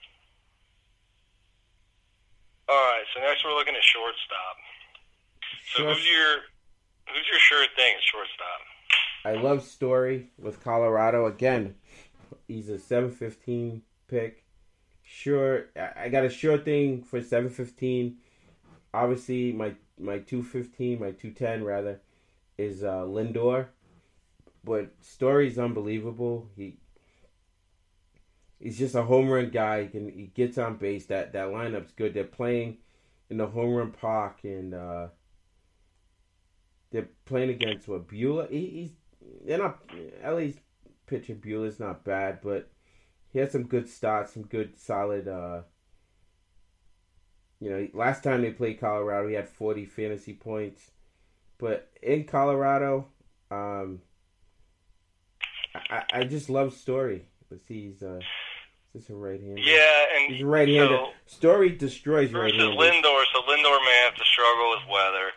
[2.68, 4.58] All right, so next we're looking at shortstop.
[5.74, 5.96] So Short...
[5.96, 6.36] who's your
[7.10, 8.62] who's your sure thing at shortstop?
[9.26, 11.76] I love Story with Colorado again.
[12.48, 14.44] He's a seven fifteen pick.
[15.04, 18.18] Sure, I got a sure thing for seven fifteen.
[18.94, 22.02] Obviously, my my two fifteen, my two ten rather,
[22.58, 23.68] is uh, Lindor.
[24.64, 26.50] But Story's unbelievable.
[26.56, 26.78] He
[28.66, 29.84] he's just a home run guy.
[29.84, 31.06] He can he gets on base.
[31.06, 32.16] That that lineup's good.
[32.16, 32.78] They're playing
[33.30, 35.08] in the home run park and uh,
[36.92, 38.50] they're playing against what Buehler.
[38.50, 38.92] He, he's
[39.46, 39.80] they're not
[40.26, 40.56] LA's
[41.06, 42.72] pitcher Buehler's not bad, but
[43.32, 45.28] he had some good starts, some good solid.
[45.28, 45.62] Uh,
[47.60, 50.92] you know, last time they played Colorado, he had 40 fantasy points.
[51.58, 53.08] But in Colorado,
[53.50, 54.02] um,
[55.74, 57.28] I, I just love Story.
[57.68, 58.20] See, he's uh,
[58.96, 59.62] is a right hander?
[59.62, 60.98] Yeah, and he's a right hander.
[60.98, 62.76] So, Story destroys right handers.
[62.76, 65.32] Lindor, so Lindor may have to struggle with weather.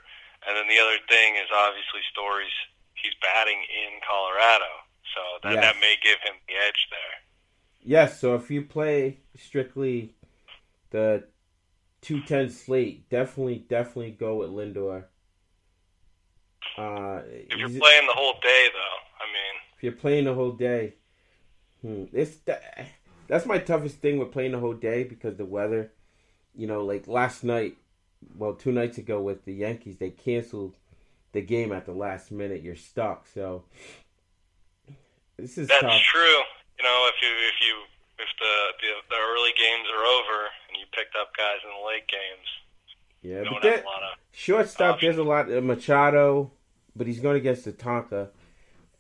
[0.47, 2.55] And then the other thing is obviously Story's
[2.95, 4.71] he's batting in Colorado,
[5.15, 5.65] so that yes.
[5.65, 7.17] that may give him the edge there.
[7.83, 10.15] Yes, so if you play strictly
[10.91, 11.25] the
[12.01, 15.05] two ten slate, definitely definitely go with Lindor.
[16.77, 20.53] Uh, if you're playing the whole day, though, I mean, if you're playing the whole
[20.53, 20.95] day,
[21.83, 22.37] hmm, it's
[23.29, 25.93] that's my toughest thing with playing the whole day because the weather.
[26.55, 27.77] You know, like last night,
[28.37, 30.75] well, two nights ago with the Yankees, they canceled
[31.33, 33.27] the game at the last minute, you're stuck.
[33.33, 33.65] So
[35.37, 36.01] this is that's tough.
[36.03, 36.41] true.
[36.79, 37.75] You know, if you if you
[38.19, 41.87] if the, the the early games are over and you picked up guys in the
[41.87, 42.49] late games,
[43.23, 43.85] yeah, but that,
[44.33, 44.95] shortstop.
[44.95, 45.17] Options.
[45.17, 46.51] There's a lot of Machado,
[46.97, 48.29] but he's going against Tatanka.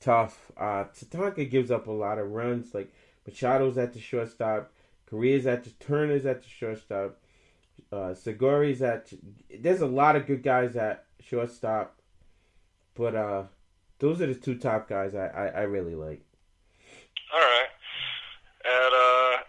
[0.00, 0.52] Tough.
[0.56, 2.74] Uh, Tatanka gives up a lot of runs.
[2.74, 2.92] Like
[3.28, 4.72] Machado's at the shortstop,
[5.06, 7.18] Correa's at the Turner's at the shortstop,
[7.92, 9.12] uh, Segura's at.
[9.60, 11.98] There's a lot of good guys at shortstop.
[12.94, 13.44] But uh,
[14.00, 16.20] those are the two top guys I, I, I really like.
[17.32, 17.68] All right.
[18.64, 19.42] At uh,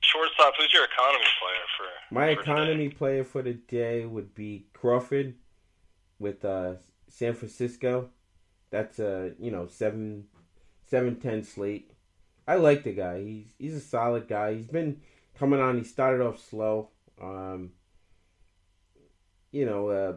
[0.00, 2.14] shortstop, who's your economy player for?
[2.14, 5.34] My for economy player for the day would be Crawford
[6.18, 6.74] with uh,
[7.08, 8.10] San Francisco.
[8.70, 10.24] That's a you know seven
[10.84, 11.92] seven ten slate.
[12.48, 13.22] I like the guy.
[13.22, 14.54] He's he's a solid guy.
[14.54, 15.02] He's been
[15.38, 15.76] coming on.
[15.76, 16.88] He started off slow.
[17.22, 17.72] Um,
[19.52, 20.16] you know, uh,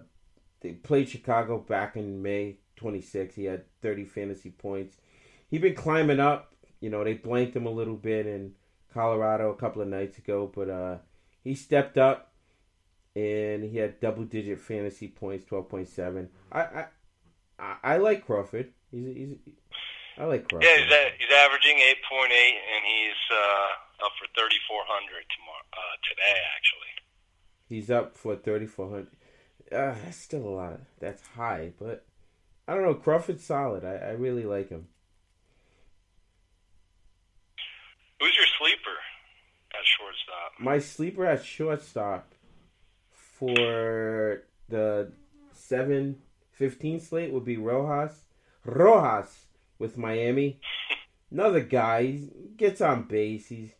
[0.61, 3.35] they played Chicago back in May 26.
[3.35, 4.95] He had 30 fantasy points.
[5.49, 6.55] He's been climbing up.
[6.79, 8.53] You know, they blanked him a little bit in
[8.93, 10.97] Colorado a couple of nights ago, but uh,
[11.43, 12.31] he stepped up
[13.13, 16.29] and he had double digit fantasy points, 12.7.
[16.51, 16.85] I, I
[17.83, 18.71] I, like Crawford.
[18.91, 19.35] He's, he's
[20.21, 20.69] I like Crawford.
[20.69, 26.37] Yeah, he's, a, he's averaging 8.8 and he's uh, up for 3400 tomorrow uh, today
[26.55, 26.93] actually.
[27.67, 29.07] He's up for 3400.
[29.71, 30.79] Uh, that's still a lot.
[30.99, 32.05] That's high, but
[32.67, 32.93] I don't know.
[32.93, 33.83] Crawford's solid.
[33.83, 34.89] I, I really like him.
[38.19, 38.97] Who's your sleeper
[39.73, 40.59] at shortstop?
[40.59, 42.31] My sleeper at shortstop
[43.09, 45.13] for the
[45.53, 46.17] 7
[46.51, 48.25] 15 slate would be Rojas.
[48.63, 49.47] Rojas
[49.81, 50.61] with Miami.
[51.31, 52.03] Another guy.
[52.03, 53.47] He gets on base.
[53.47, 53.71] He's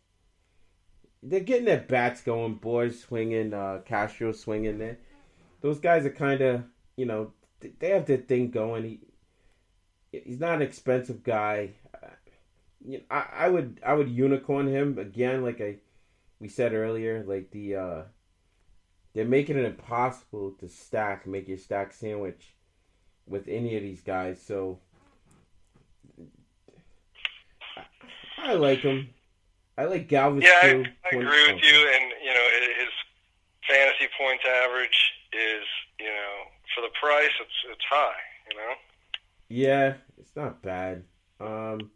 [1.22, 2.56] they're getting their bats going.
[2.56, 4.78] Boys swinging, uh, Castro swinging.
[4.78, 4.98] There,
[5.60, 6.64] those guys are kind of
[6.96, 7.32] you know
[7.78, 8.84] they have their thing going.
[8.84, 9.00] He
[10.24, 11.70] he's not an expensive guy.
[13.10, 15.76] I, I would I would unicorn him again, like I
[16.40, 17.24] we said earlier.
[17.26, 18.02] Like the uh,
[19.14, 22.56] they're making it impossible to stack, make your stack sandwich
[23.26, 24.42] with any of these guys.
[24.42, 24.80] So
[28.42, 29.08] I like him.
[29.78, 30.84] I like Galvis yeah, too.
[31.04, 31.88] I, I agree with you.
[31.94, 32.92] And you know his
[33.68, 35.64] fantasy points average is
[35.98, 38.20] you know for the price it's it's high.
[38.50, 38.74] You know.
[39.48, 41.04] Yeah, it's not bad.
[41.40, 41.90] Um,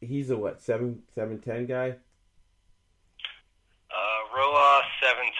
[0.00, 1.96] he's a what seven seven ten guy.
[3.90, 5.34] Uh, Roa 710,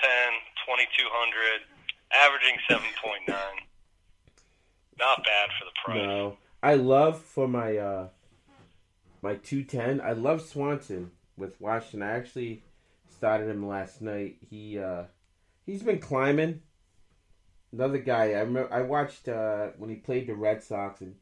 [0.66, 1.60] 2200,
[2.12, 3.28] averaging 7.9.
[4.98, 6.04] Not bad for the price.
[6.04, 6.36] No.
[6.62, 8.08] I love for my uh
[9.22, 10.00] my 210.
[10.00, 12.02] I love Swanson with Washington.
[12.02, 12.62] I actually
[13.08, 14.36] started him last night.
[14.48, 15.04] He uh
[15.66, 16.62] he's been climbing.
[17.72, 21.16] Another guy I remember I watched uh when he played the Red Sox and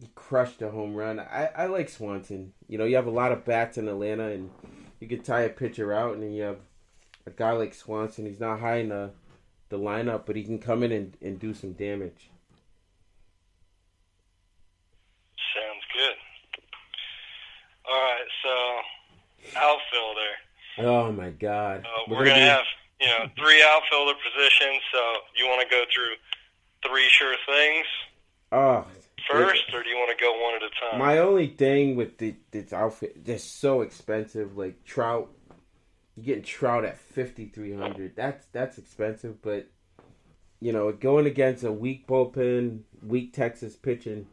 [0.00, 1.18] he crushed a home run.
[1.18, 2.52] I, I like Swanson.
[2.68, 4.50] You know, you have a lot of bats in Atlanta, and
[5.00, 6.58] you could tie a pitcher out, and then you have
[7.26, 8.26] a guy like Swanson.
[8.26, 9.10] He's not high in the,
[9.68, 12.30] the lineup, but he can come in and, and do some damage.
[15.54, 16.16] Sounds good.
[17.88, 20.32] All right, so outfielder.
[20.78, 21.84] Oh my God!
[21.84, 22.64] Uh, we're, we're gonna, gonna have
[23.00, 24.82] you know three outfielder positions.
[24.92, 24.98] So
[25.36, 26.14] you want to go through
[26.88, 27.86] three sure things?
[28.50, 28.86] Oh,
[29.30, 30.98] first, or do you want to go one at a time?
[30.98, 34.56] My only thing with the, this outfit, they're so expensive.
[34.56, 35.30] Like Trout,
[36.16, 38.16] you're getting Trout at fifty three hundred.
[38.16, 39.66] That's that's expensive, but
[40.60, 44.26] you know, going against a weak bullpen, weak Texas pitching,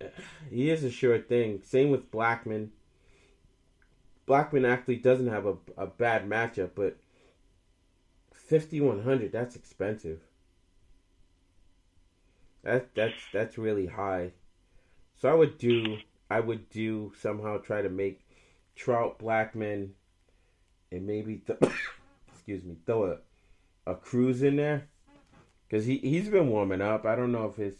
[0.50, 1.60] he is a sure thing.
[1.64, 2.68] Same with Blackmon.
[4.26, 6.96] Blackmon actually doesn't have a, a bad matchup, but
[8.32, 10.20] 5100 that's expensive.
[12.62, 14.32] That that's that's really high.
[15.16, 15.98] So I would do
[16.30, 18.26] I would do somehow try to make
[18.74, 19.90] Trout Blackmon
[20.90, 21.58] and maybe th-
[22.32, 23.18] excuse me throw a
[23.90, 24.88] a Cruz in there
[25.68, 27.04] because he he's been warming up.
[27.04, 27.76] I don't know if his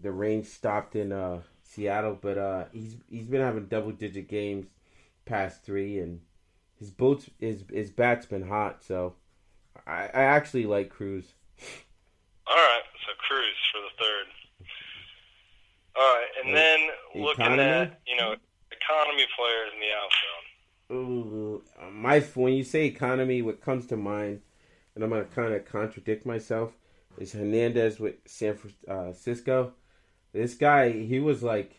[0.00, 4.66] the range stopped in uh, Seattle, but uh, he's he's been having double digit games
[5.24, 6.20] past three, and
[6.78, 8.82] his boats his his bat's been hot.
[8.82, 9.14] So
[9.86, 11.34] I I actually like Cruz.
[12.46, 14.26] All right, so Cruz for the third.
[15.96, 18.34] All right, and then looking at you know
[18.72, 20.46] economy players in the outfield.
[20.92, 24.40] Ooh, my when you say economy, what comes to mind,
[24.96, 26.72] and I'm gonna kind of contradict myself,
[27.16, 29.74] is Hernandez with San Francisco.
[30.32, 31.76] This guy, he was like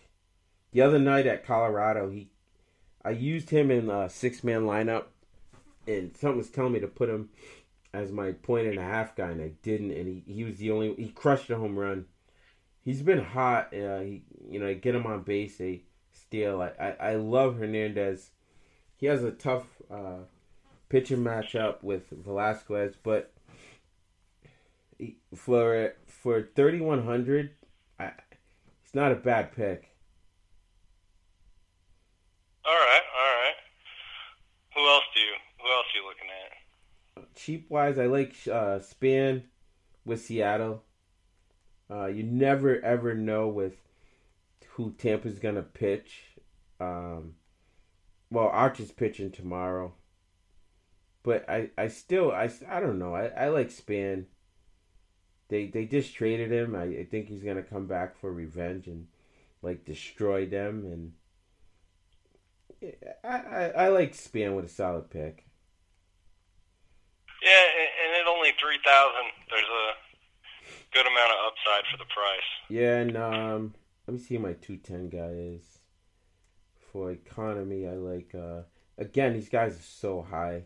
[0.72, 2.10] the other night at Colorado.
[2.10, 2.30] He,
[3.04, 5.06] I used him in a six man lineup,
[5.88, 7.30] and something was telling me to put him
[7.94, 9.92] as my point and a half guy, and I didn't.
[9.92, 12.06] And he, he was the only he crushed a home run.
[12.84, 13.74] He's been hot.
[13.74, 15.82] Uh, he you know get him on base, a
[16.14, 16.62] steal.
[16.62, 18.32] I, I, I love Hernandez.
[18.98, 20.20] He has a tough uh,
[20.90, 23.32] matchup with Velasquez, but
[24.98, 27.52] he, for for thirty one hundred,
[28.92, 29.88] it's not a bad pick.
[32.66, 33.56] All right, all right.
[34.76, 35.34] Who else do you?
[35.62, 36.62] Who else are you looking at?
[37.36, 39.44] cheap wise, I like uh, Span
[40.04, 40.84] with Seattle.
[41.90, 43.76] Uh, you never ever know with
[44.72, 46.36] who Tampa's gonna pitch.
[46.82, 47.36] Um,
[48.30, 49.94] well, Archer's pitching tomorrow,
[51.24, 53.16] but I, I still I, I don't know.
[53.16, 54.26] I, I like Span.
[55.52, 56.76] They they just traded him.
[56.76, 59.08] I, I think he's gonna come back for revenge and
[59.62, 60.86] like destroy them.
[62.82, 65.46] And I I, I like Span with a solid pick.
[67.44, 67.66] Yeah,
[68.06, 69.92] and at only three thousand, there's a
[70.94, 72.50] good amount of upside for the price.
[72.70, 73.74] Yeah, and um,
[74.08, 75.80] let me see who my two ten guy is.
[76.94, 78.62] For economy, I like uh
[78.98, 80.64] again these guys are so high.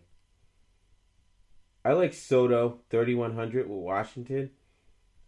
[1.84, 4.52] I like Soto thirty one hundred with Washington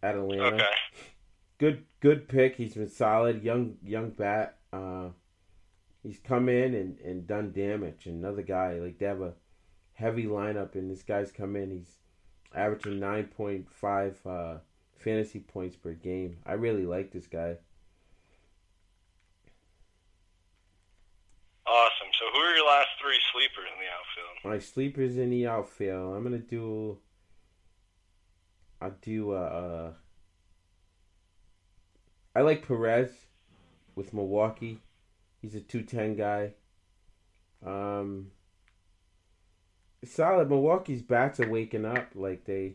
[0.02, 0.56] at Atlanta.
[0.56, 0.64] Okay.
[1.58, 2.56] Good good pick.
[2.56, 3.42] He's been solid.
[3.42, 4.58] Young young bat.
[4.72, 5.08] Uh,
[6.02, 8.06] he's come in and, and done damage.
[8.06, 9.34] Another guy like they have a
[9.94, 11.70] heavy lineup, and this guy's come in.
[11.70, 11.96] He's
[12.54, 14.58] averaging nine point five uh,
[14.98, 16.38] fantasy points per game.
[16.46, 17.56] I really like this guy.
[21.66, 22.08] Awesome.
[22.18, 24.38] So, who are your last three sleepers in the outfield?
[24.44, 26.16] My sleepers in the outfield.
[26.16, 26.98] I'm gonna do.
[28.80, 29.32] I'll do.
[29.32, 29.92] Uh, uh,
[32.34, 33.10] I like Perez
[33.94, 34.80] with Milwaukee.
[35.42, 36.52] He's a two ten guy.
[37.64, 38.30] Um,
[40.04, 40.48] solid.
[40.48, 42.10] Milwaukee's bats are waking up.
[42.14, 42.74] Like they,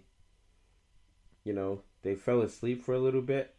[1.44, 3.56] you know, they fell asleep for a little bit,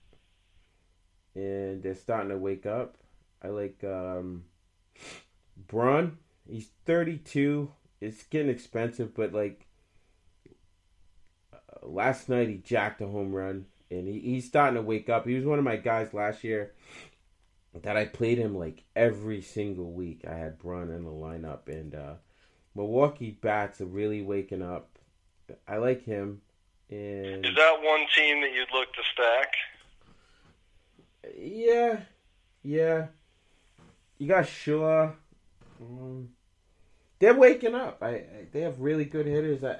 [1.35, 2.99] and they're starting to wake up.
[3.43, 4.45] I like um,
[5.69, 6.19] Braun.
[6.49, 7.71] He's 32.
[8.01, 9.67] It's getting expensive, but like
[11.85, 15.27] last night he jacked a home run, and he, he's starting to wake up.
[15.27, 16.73] He was one of my guys last year
[17.83, 20.25] that I played him like every single week.
[20.29, 22.15] I had Braun in the lineup, and uh,
[22.75, 24.99] Milwaukee bats are really waking up.
[25.69, 26.41] I like him.
[26.91, 29.53] And is that one team that you'd look to stack?
[31.37, 32.01] Yeah,
[32.63, 33.07] yeah.
[34.19, 35.11] You got Shaw.
[35.81, 36.29] Um,
[37.19, 38.03] they're waking up.
[38.03, 39.65] I, I, they have really good hitters.
[39.65, 39.79] I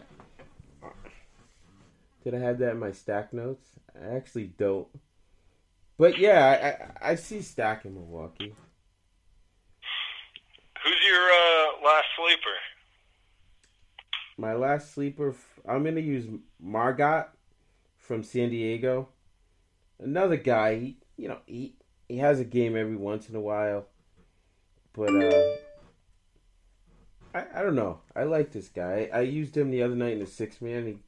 [2.25, 3.67] did I have that in my stack notes?
[3.95, 4.89] I actually don't.
[5.99, 8.55] But yeah, I I, I see stack in Milwaukee.
[10.83, 12.57] Who's your uh, last sleeper?
[14.37, 15.35] My last sleeper.
[15.69, 16.27] I'm gonna use
[16.61, 17.27] Margot
[17.99, 19.09] from San Diego.
[19.99, 20.77] Another guy.
[20.77, 21.77] He, you know, he
[22.09, 23.87] he has a game every once in a while,
[24.93, 25.57] but uh,
[27.35, 28.01] I, I don't know.
[28.17, 29.09] I like this guy.
[29.13, 30.87] I, I used him the other night in the six man.
[30.87, 30.99] He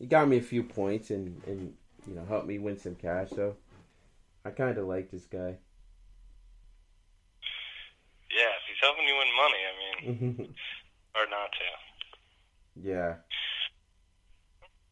[0.00, 1.74] he got me a few points and and
[2.08, 3.28] you know helped me win some cash.
[3.30, 3.54] So
[4.44, 5.58] I kind of like this guy.
[8.30, 10.54] Yeah, if he's helping you win money, I mean,
[11.14, 12.88] or not to.
[12.88, 13.14] Yeah.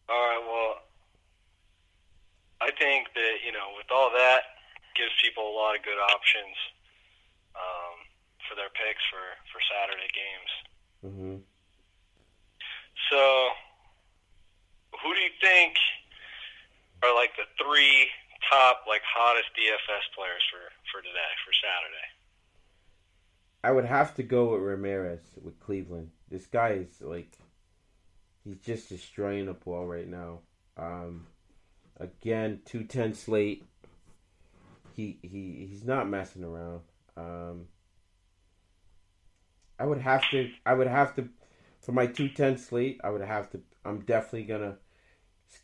[0.09, 0.43] All right.
[0.45, 0.75] Well,
[2.61, 4.43] I think that you know, with all that,
[4.95, 6.55] gives people a lot of good options.
[7.57, 8.09] Um,
[8.49, 9.21] for their picks for
[9.53, 10.53] for Saturday games.
[11.05, 11.37] Mm-hmm.
[13.13, 13.48] So, who do you
[15.49, 15.75] think
[17.03, 18.07] are like the three
[18.51, 22.09] top, like hottest DFS players for for today for Saturday?
[23.65, 26.11] I would have to go with Ramirez with Cleveland.
[26.31, 27.39] This guy is like,
[28.45, 30.41] he's just destroying the ball right now.
[30.77, 31.27] Um,
[31.99, 33.65] again, two ten slate.
[34.95, 36.81] He he he's not messing around.
[37.17, 37.67] Um,
[39.79, 40.51] I would have to.
[40.67, 41.29] I would have to
[41.81, 43.01] for my two ten slate.
[43.03, 43.61] I would have to.
[43.85, 44.77] I'm definitely gonna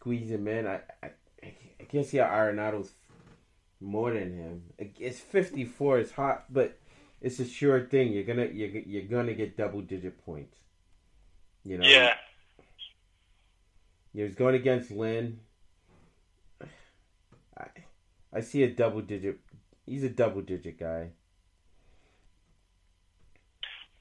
[0.04, 0.66] squeeze him in.
[0.66, 1.10] I I,
[1.42, 2.92] I can't see how Arenado's
[3.80, 4.62] more than him.
[4.78, 5.98] It's 54.
[5.98, 6.78] It's hot, but
[7.22, 8.12] it's a sure thing.
[8.12, 10.58] You're gonna you're you're gonna get double digit points.
[11.64, 11.86] You know.
[11.86, 12.14] Yeah.
[14.12, 15.40] He was going against Lynn.
[17.56, 17.66] I
[18.30, 19.38] I see a double digit.
[19.86, 21.12] He's a double digit guy.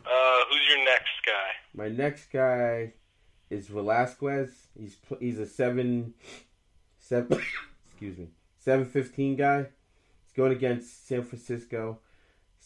[0.05, 1.49] Uh, who's your next guy?
[1.73, 2.93] My next guy
[3.53, 4.49] is Velasquez.
[4.77, 6.13] He's he's a seven
[6.99, 7.39] seven
[7.87, 8.29] excuse me
[8.59, 9.67] seven fifteen guy.
[10.23, 11.99] He's going against San Francisco.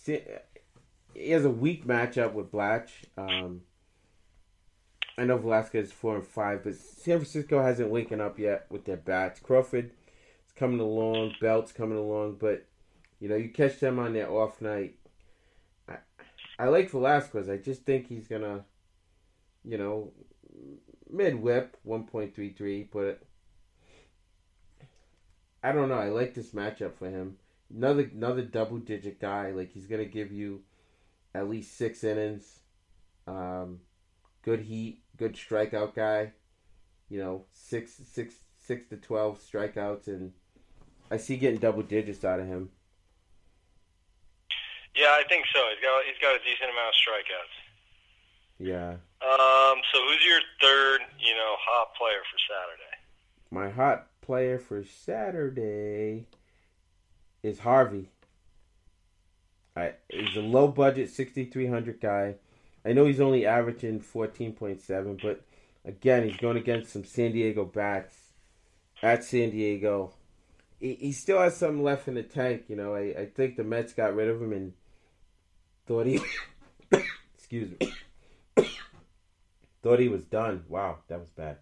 [0.05, 2.89] He has a weak matchup with Blach.
[3.17, 3.61] Um,
[5.17, 8.85] I know Velasquez is four and five, but San Francisco hasn't waken up yet with
[8.85, 9.39] their bats.
[9.39, 9.91] Crawford
[10.45, 12.65] is coming along, Belt's coming along, but
[13.19, 14.97] you know you catch them on their off night
[16.59, 17.49] I like Velasquez.
[17.49, 18.65] I just think he's gonna,
[19.63, 20.11] you know,
[21.09, 23.21] mid whip one point three three, but
[25.63, 25.95] I don't know.
[25.95, 27.37] I like this matchup for him.
[27.75, 29.51] Another another double digit guy.
[29.51, 30.61] Like he's gonna give you
[31.33, 32.59] at least six innings.
[33.27, 33.81] Um,
[34.43, 36.31] good heat, good strikeout guy.
[37.09, 40.33] You know, six six six to twelve strikeouts, and
[41.11, 42.69] I see getting double digits out of him.
[44.95, 45.59] Yeah, I think so.
[45.73, 47.55] He's got he's got a decent amount of strikeouts.
[48.59, 48.95] Yeah.
[49.21, 49.79] Um.
[49.93, 52.97] So who's your third, you know, hot player for Saturday?
[53.49, 56.27] My hot player for Saturday
[57.43, 58.09] is Harvey.
[59.75, 62.35] I, he's a low budget 6300 guy.
[62.83, 65.41] I know he's only averaging 14.7, but
[65.85, 68.15] again, he's going against some San Diego bats
[69.01, 70.13] at San Diego.
[70.79, 72.93] He, still has something left in the tank, you know.
[72.93, 74.73] I, I think the Mets got rid of him and
[75.87, 76.19] thought he
[77.37, 77.93] excuse me.
[79.87, 80.65] Thought he was done.
[80.67, 81.57] Wow, that was bad.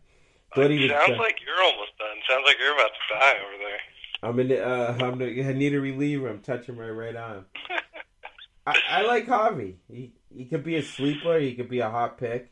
[0.55, 1.17] Thought he was Sounds done.
[1.19, 2.17] like you're almost done.
[2.27, 3.79] Sounds like you're about to die over there.
[4.23, 4.47] I'm in.
[4.47, 5.17] The, uh, I'm.
[5.19, 6.27] The, I need a reliever.
[6.27, 7.45] I'm touching my right arm.
[8.67, 9.77] I, I like Harvey.
[9.91, 11.37] He he could be a sleeper.
[11.37, 12.51] He could be a hot pick.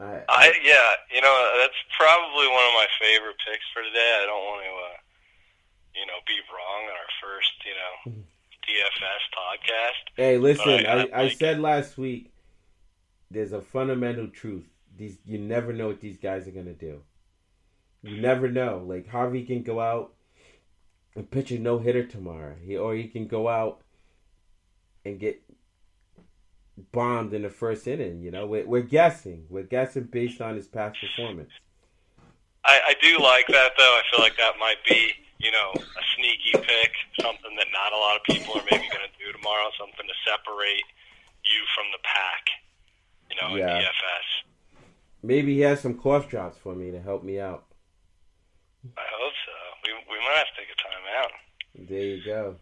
[0.00, 4.18] I, I yeah, you know that's probably one of my favorite picks for today.
[4.22, 4.98] I don't want to, uh,
[5.94, 8.24] you know, be wrong on our first, you know,
[8.66, 10.16] DFS podcast.
[10.16, 12.32] Hey, listen, I, I, I said last week.
[13.30, 14.64] There's a fundamental truth.
[14.98, 17.02] These you never know what these guys are gonna do.
[18.02, 18.84] You never know.
[18.86, 20.12] Like Harvey can go out
[21.14, 22.56] and pitch a no hitter tomorrow.
[22.60, 23.80] He or he can go out
[25.04, 25.42] and get
[26.92, 28.20] bombed in the first inning.
[28.20, 29.46] You know, we're, we're guessing.
[29.48, 31.50] We're guessing based on his past performance.
[32.64, 33.94] I, I do like that, though.
[33.98, 37.98] I feel like that might be, you know, a sneaky pick, something that not a
[37.98, 40.86] lot of people are maybe going to do tomorrow, something to separate
[41.44, 42.44] you from the pack,
[43.30, 43.78] you know, yeah.
[43.78, 44.47] in DFS.
[45.22, 47.64] Maybe he has some cough drops for me to help me out.
[48.96, 49.52] I hope so.
[49.84, 51.30] We, we might have to take a time out.
[51.88, 52.56] There you go.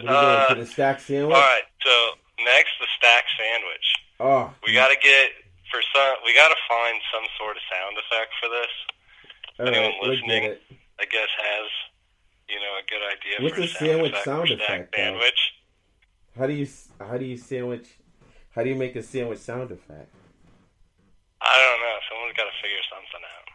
[0.00, 1.34] What are uh, the stack sandwich?
[1.34, 3.86] All right, so next the stack sandwich.
[4.20, 5.30] Oh, we got to get
[5.70, 6.16] for some.
[6.24, 8.72] We got to find some sort of sound effect for this.
[9.58, 10.56] All Anyone right, listening,
[11.00, 11.68] I guess, has
[12.48, 13.44] you know a good idea.
[13.44, 14.94] What's a sandwich sound effect?
[14.94, 15.52] Sandwich.
[16.38, 17.88] How do you how do you sandwich?
[18.50, 20.12] How do you make a sandwich sound effect?
[21.42, 21.96] I don't know.
[22.08, 23.46] Someone's got to figure something out.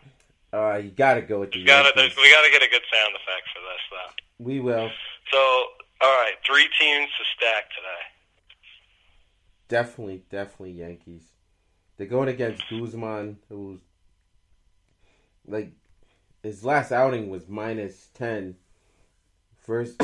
[0.55, 1.59] Uh, you got to go with the.
[1.59, 1.95] We got.
[1.95, 4.11] We got to get a good sound effect for this, though.
[4.39, 4.89] We will.
[5.31, 5.37] So,
[6.01, 8.03] all right, three teams to stack today.
[9.67, 11.23] Definitely, definitely Yankees.
[11.97, 13.79] They're going against Guzman, who's
[15.47, 15.71] like
[16.43, 18.55] his last outing was minus ten
[19.65, 19.97] versus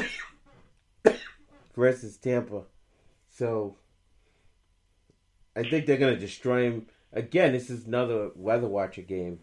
[1.75, 2.63] versus Tampa.
[3.29, 3.75] So
[5.55, 6.87] I think they're gonna destroy him.
[7.13, 9.39] Again, this is another weather watcher game.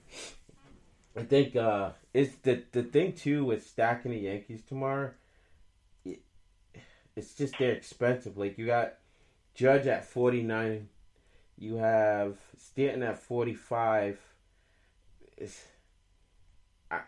[1.16, 5.12] I think uh it's the the thing too with stacking the Yankees tomorrow.
[6.04, 6.20] It,
[7.16, 8.36] it's just they're expensive.
[8.36, 8.94] Like you got
[9.58, 10.88] Judge at 49.
[11.58, 14.20] You have Stanton at 45.
[15.36, 15.64] It's,
[16.88, 17.00] I,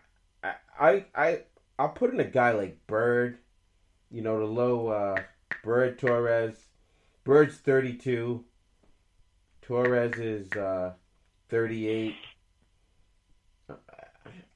[0.77, 1.39] I, I,
[1.79, 3.37] I'll put in a guy like Bird,
[4.09, 5.21] you know, the low uh,
[5.63, 6.57] Bird Torres.
[7.23, 8.43] Bird's 32.
[9.61, 10.93] Torres is uh,
[11.49, 12.15] 38.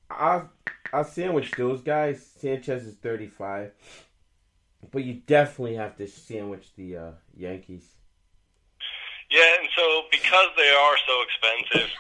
[0.10, 0.50] I'll,
[0.94, 2.26] I'll sandwich those guys.
[2.40, 3.72] Sanchez is 35.
[4.92, 7.88] But you definitely have to sandwich the uh, Yankees.
[9.32, 11.92] Yeah, and so because they are so expensive,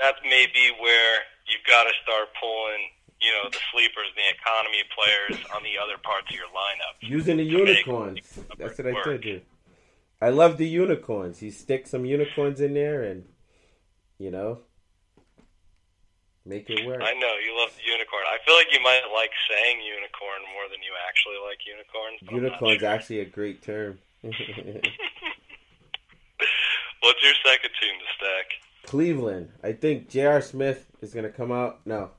[0.00, 2.88] that may be where you've got to start pulling,
[3.20, 6.96] you know, the sleepers, the economy players on the other parts of your lineup.
[7.00, 8.40] Using the unicorns.
[8.58, 9.42] That's what I told you.
[10.20, 11.42] I love the unicorns.
[11.42, 13.24] You stick some unicorns in there, and
[14.18, 14.60] you know,
[16.48, 17.02] Make it work.
[17.02, 18.22] I know you love the unicorn.
[18.24, 22.22] I feel like you might like saying unicorn more than you actually like unicorns.
[22.32, 22.88] Unicorn's sure.
[22.88, 23.98] actually a great term.
[24.22, 24.32] What's
[27.22, 28.46] your second team to stack?
[28.86, 29.50] Cleveland.
[29.62, 30.40] I think J.R.
[30.40, 31.80] Smith is going to come out.
[31.84, 32.12] No.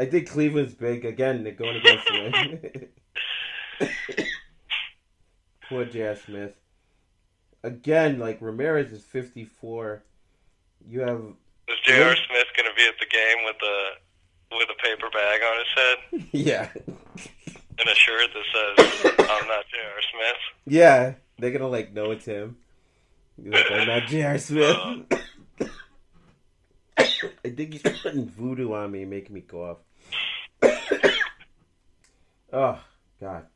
[0.00, 1.04] I think Cleveland's big.
[1.04, 2.88] Again, they're going against the
[5.68, 6.16] Poor J.R.
[6.16, 6.54] Smith.
[7.68, 10.02] Again, like Ramirez is 54.
[10.88, 11.20] You have
[11.68, 12.16] is J.R.
[12.16, 15.68] Smith going to be at the game with a with a paper bag on his
[15.76, 16.28] head?
[16.32, 16.68] Yeah.
[17.80, 20.02] And a shirt that says, "I'm not J.R.
[20.10, 22.56] Smith." Yeah, they're gonna like know it's him.
[23.40, 24.36] Like, I'm not J.R.
[24.38, 24.76] Smith.
[24.76, 24.98] Uh,
[26.98, 29.78] I think he's putting voodoo on me, making me cough.
[32.52, 32.80] oh
[33.20, 33.46] God,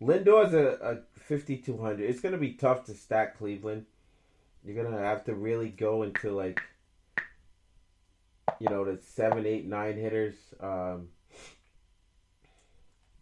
[0.00, 2.00] Lindor's a, a 5200.
[2.00, 3.86] It's gonna be tough to stack Cleveland.
[4.64, 6.60] You're gonna have to really go into like
[8.62, 10.36] you know, the seven, eight, nine hitters.
[10.60, 11.08] Um,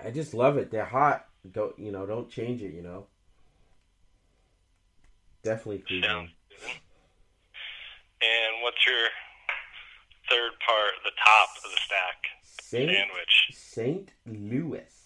[0.05, 0.71] I just love it.
[0.71, 1.27] They're hot.
[1.51, 2.05] Don't you know?
[2.07, 2.75] Don't change it.
[2.75, 3.07] You know.
[5.43, 6.29] Definitely Cleveland.
[8.23, 9.07] And what's your
[10.29, 12.17] third part, the top of the stack
[12.61, 13.49] Saint, sandwich?
[13.53, 14.13] St.
[14.27, 15.00] Louis.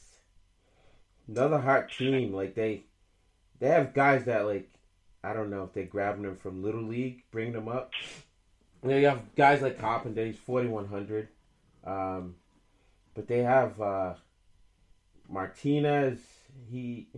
[1.28, 2.32] Another hot team.
[2.32, 2.84] Like they,
[3.60, 4.70] they have guys that like,
[5.22, 7.92] I don't know if they're grabbing them from little league, bringing them up.
[8.82, 11.28] Know, you have guys like Carpenter, he's 4,100.
[11.84, 12.34] Um,
[13.14, 14.14] but they have uh,
[15.28, 16.20] Martinez.
[16.70, 17.08] He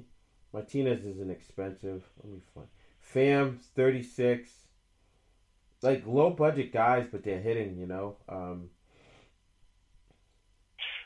[0.53, 2.05] Martinez isn't expensive.
[2.23, 2.69] Let me find.
[3.15, 4.51] Pham thirty six.
[5.83, 7.79] Like low budget guys, but they're hitting.
[7.79, 8.17] You know.
[8.29, 8.71] Um,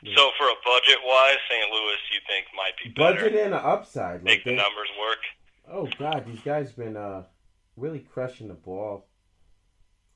[0.03, 1.71] so for a budget wise, St.
[1.71, 3.15] Louis, you think might be better.
[3.29, 4.23] budget and an upside.
[4.23, 5.19] Make Like the numbers work.
[5.71, 7.23] oh god, these guys have been uh,
[7.77, 9.07] really crushing the ball.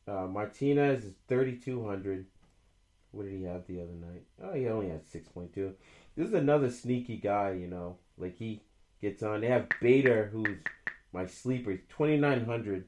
[0.07, 2.25] Uh, Martinez is thirty two hundred.
[3.11, 4.23] What did he have the other night?
[4.43, 5.73] Oh, he only had six point two.
[6.15, 7.97] This is another sneaky guy, you know.
[8.17, 8.61] Like he
[9.01, 9.41] gets on.
[9.41, 10.57] They have Bader, who's
[11.13, 12.86] my sleeper, twenty nine hundred,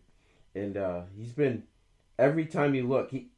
[0.56, 1.64] and uh, he's been
[2.20, 3.30] every time you look, he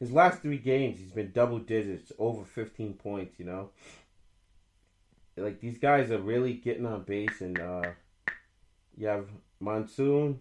[0.00, 3.38] his last three games he's been double digits, over fifteen points.
[3.38, 3.70] You know,
[5.36, 7.90] like these guys are really getting on base, and uh,
[8.96, 9.28] you have
[9.60, 10.40] Monsoon.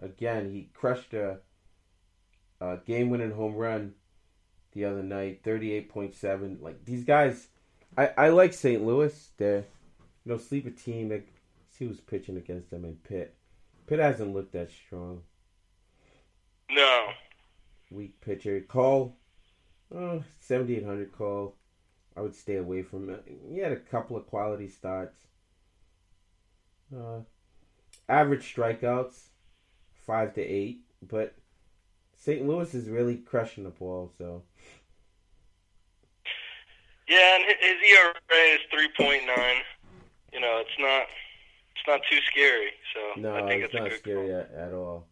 [0.00, 1.38] Again, he crushed a,
[2.60, 3.94] a game-winning home run
[4.72, 6.58] the other night, thirty-eight point seven.
[6.60, 7.48] Like these guys,
[7.96, 8.84] I, I like St.
[8.84, 9.30] Louis.
[9.36, 9.64] They're
[10.24, 11.10] you know sleeper team.
[11.10, 11.28] Like,
[11.70, 13.34] see who's pitching against them in Pitt.
[13.86, 15.22] Pitt hasn't looked that strong.
[16.70, 17.08] No.
[17.94, 18.60] Weak pitcher.
[18.60, 19.16] Kuhl,
[19.94, 21.54] oh, 7,800 Kuhl.
[22.16, 23.24] I would stay away from it.
[23.50, 25.18] He had a couple of quality starts.
[26.94, 27.20] Uh,
[28.08, 29.28] average strikeouts,
[30.06, 30.80] five to eight.
[31.02, 31.34] But
[32.16, 32.46] St.
[32.46, 34.12] Louis is really crushing the ball.
[34.16, 34.42] So
[37.08, 39.62] Yeah, and hi- his ERA is three point nine.
[40.32, 41.06] You know, it's not
[41.74, 42.70] it's not too scary.
[42.94, 45.08] So no, I think it's it's, not a good scary at, at all.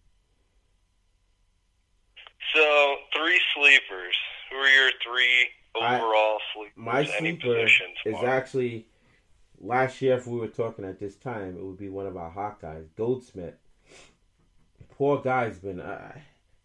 [2.55, 4.15] So three sleepers.
[4.51, 5.49] Who are your three
[5.81, 6.77] I- overall sleepers?
[6.77, 7.67] My sleeper
[8.07, 8.87] is actually
[9.61, 12.31] last year if we were talking at this time, it would be one of our
[12.31, 13.59] hot guys, Goldschmidt.
[14.91, 16.13] Poor guy's been uh,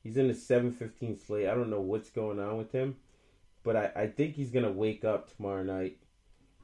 [0.03, 1.47] he's in the seven fifteen slate.
[1.47, 2.97] I don't know what's going on with him,
[3.63, 5.97] but I, I think he's gonna wake up tomorrow night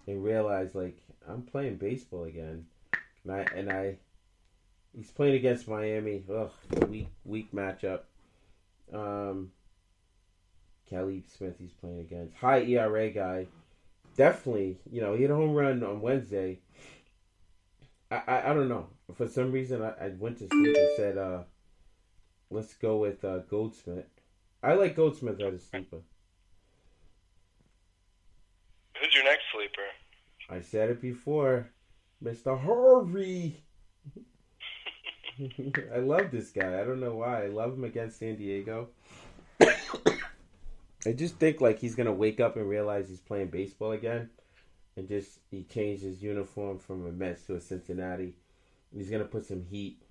[0.07, 0.97] and realize like
[1.27, 2.65] I'm playing baseball again,
[3.23, 3.97] and I and I
[4.95, 6.23] he's playing against Miami.
[6.29, 6.51] Ugh,
[6.89, 8.01] weak weak matchup.
[8.93, 9.51] Um,
[10.89, 13.47] Kelly Smith he's playing against high ERA guy.
[14.15, 16.59] Definitely, you know, he had a home run on Wednesday.
[18.11, 18.87] I, I, I don't know.
[19.15, 21.43] For some reason, I, I went to sleep and said, uh,
[22.51, 24.07] let's go with uh, Goldschmidt.
[24.61, 26.01] I like Goldschmidt as a sleeper.
[28.99, 29.81] Who's your next sleeper?
[30.49, 31.69] I said it before,
[32.23, 32.59] Mr.
[32.59, 33.62] Harvey.
[35.93, 36.79] I love this guy.
[36.79, 37.43] I don't know why.
[37.43, 38.89] I love him against San Diego.
[41.05, 44.29] I just think like he's gonna wake up and realize he's playing baseball again,
[44.95, 48.35] and just he changed his uniform from a Mets to a Cincinnati.
[48.95, 50.01] He's gonna put some heat.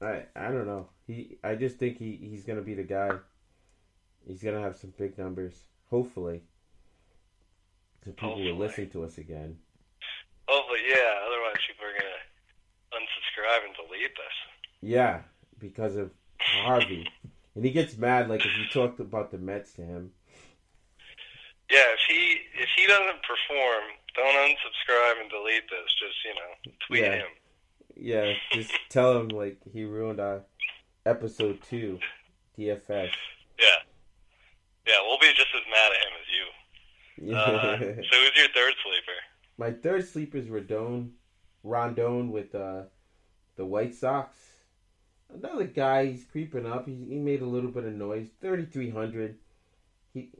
[0.00, 0.88] I I don't know.
[1.06, 3.10] He I just think he, he's gonna be the guy.
[4.26, 5.64] He's gonna have some big numbers.
[5.90, 6.42] Hopefully.
[8.04, 8.52] So people Hopefully.
[8.52, 9.56] will listen to us again.
[10.48, 11.26] Hopefully, yeah.
[11.26, 11.99] Otherwise, people are gonna
[13.40, 14.80] unsubscribe and delete this.
[14.82, 15.20] Yeah,
[15.58, 17.06] because of Harvey.
[17.54, 20.12] and he gets mad like if you talked about the Mets to him.
[21.70, 23.84] Yeah, if he if he doesn't perform,
[24.16, 25.94] don't unsubscribe and delete this.
[25.98, 27.16] Just you know, tweet Yeah.
[27.16, 27.26] him.
[27.96, 30.42] Yeah, just tell him like he ruined our
[31.04, 31.98] episode two,
[32.58, 33.10] DFS.
[33.58, 33.66] Yeah,
[34.86, 34.94] yeah.
[35.06, 37.34] We'll be just as mad at him as you.
[37.36, 39.18] Uh, so who's your third sleeper?
[39.58, 41.10] My third sleeper is Rodon,
[41.62, 42.84] Rondon with uh,
[43.60, 44.34] the White Sox.
[45.32, 46.86] Another guy, he's creeping up.
[46.86, 48.28] He, he made a little bit of noise.
[48.40, 49.36] Thirty three hundred.
[50.14, 50.30] He,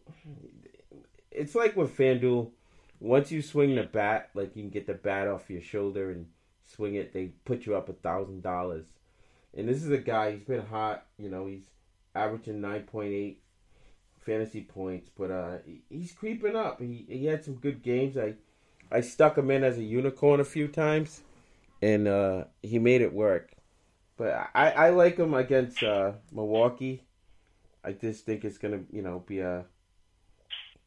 [1.30, 2.50] it's like with FanDuel.
[2.98, 6.26] Once you swing the bat, like you can get the bat off your shoulder and
[6.64, 8.86] swing it, they put you up a thousand dollars.
[9.54, 10.32] And this is a guy.
[10.32, 11.06] He's been hot.
[11.18, 11.66] You know, he's
[12.14, 13.42] averaging nine point eight
[14.20, 15.58] fantasy points, but uh,
[15.90, 16.80] he's creeping up.
[16.80, 18.16] He he had some good games.
[18.16, 18.34] I
[18.90, 21.20] I stuck him in as a unicorn a few times,
[21.82, 23.52] and uh, he made it work.
[24.16, 27.04] But I, I like him against uh, Milwaukee.
[27.82, 29.64] I just think it's gonna you know be a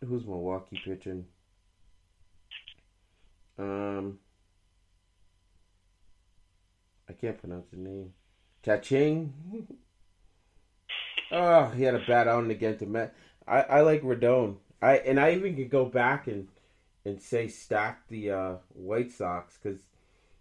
[0.05, 1.25] who's Milwaukee pitching.
[3.57, 4.19] Um,
[7.09, 8.13] I can't pronounce the name.
[8.63, 9.33] Cha-ching.
[11.31, 13.15] oh, he had a bad outing against the Met.
[13.47, 14.57] I, I like Rodon.
[14.81, 16.47] I and I even could go back and
[17.05, 19.81] and say stack the uh, White Sox because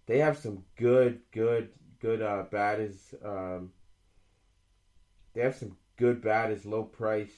[0.06, 3.14] they have some good, good, good uh, batters.
[3.24, 3.70] Um,
[5.34, 7.32] they have some good batters, low price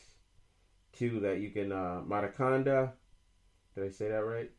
[0.93, 1.21] too.
[1.21, 2.93] That you can uh, Mataconda.
[3.75, 4.51] Did I say that right?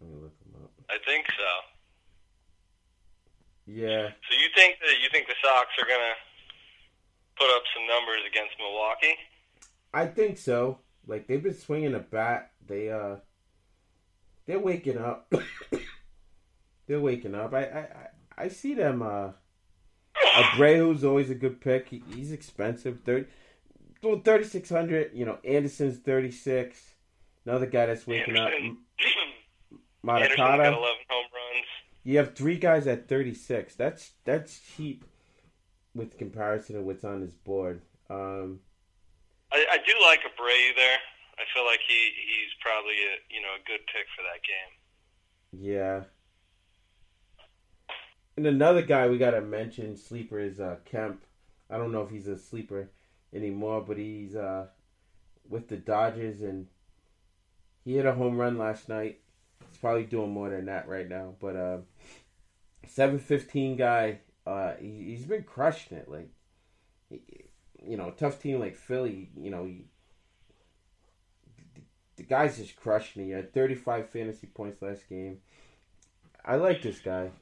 [0.00, 0.70] Let me look them up.
[0.88, 1.68] I think so.
[3.70, 6.14] Yeah, So you think that you think the Sox are gonna
[7.36, 9.14] put up some numbers against Milwaukee?
[9.92, 10.78] I think so.
[11.06, 12.52] Like they've been swinging a bat.
[12.66, 13.16] They uh,
[14.46, 15.30] they're waking up.
[16.88, 17.54] they're waking up.
[17.54, 17.86] I I
[18.36, 19.02] I see them.
[19.02, 19.30] Uh,
[20.34, 21.88] Abreu's always a good pick.
[21.88, 23.00] He, he's expensive.
[23.04, 23.26] Thirty,
[24.02, 25.12] well, thirty six hundred.
[25.14, 26.80] You know, Anderson's thirty six.
[27.46, 28.70] Another guy that's waking Anderson.
[28.70, 28.76] up.
[30.04, 31.66] Eleven home runs.
[32.04, 33.74] You have three guys at thirty six.
[33.74, 35.04] That's that's cheap
[35.94, 37.82] with comparison to what's on his board.
[38.08, 38.60] Um,
[39.52, 40.98] I, I do like Abreu there.
[41.38, 44.72] I feel like he he's probably a you know a good pick for that game.
[45.52, 46.04] Yeah.
[48.38, 51.24] And another guy we gotta mention sleeper is uh, Kemp.
[51.68, 52.88] I don't know if he's a sleeper
[53.34, 54.66] anymore, but he's uh,
[55.48, 56.68] with the Dodgers and
[57.84, 59.18] he hit a home run last night.
[59.68, 61.78] He's probably doing more than that right now, but uh,
[62.86, 64.20] seven fifteen guy.
[64.46, 66.08] Uh, he, has been crushing it.
[66.08, 66.30] Like,
[67.10, 69.30] you know, tough team like Philly.
[69.36, 69.86] You know, he,
[71.74, 71.80] the,
[72.18, 73.24] the guy's just crushing it.
[73.24, 75.38] He had thirty five fantasy points last game.
[76.44, 77.32] I like this guy.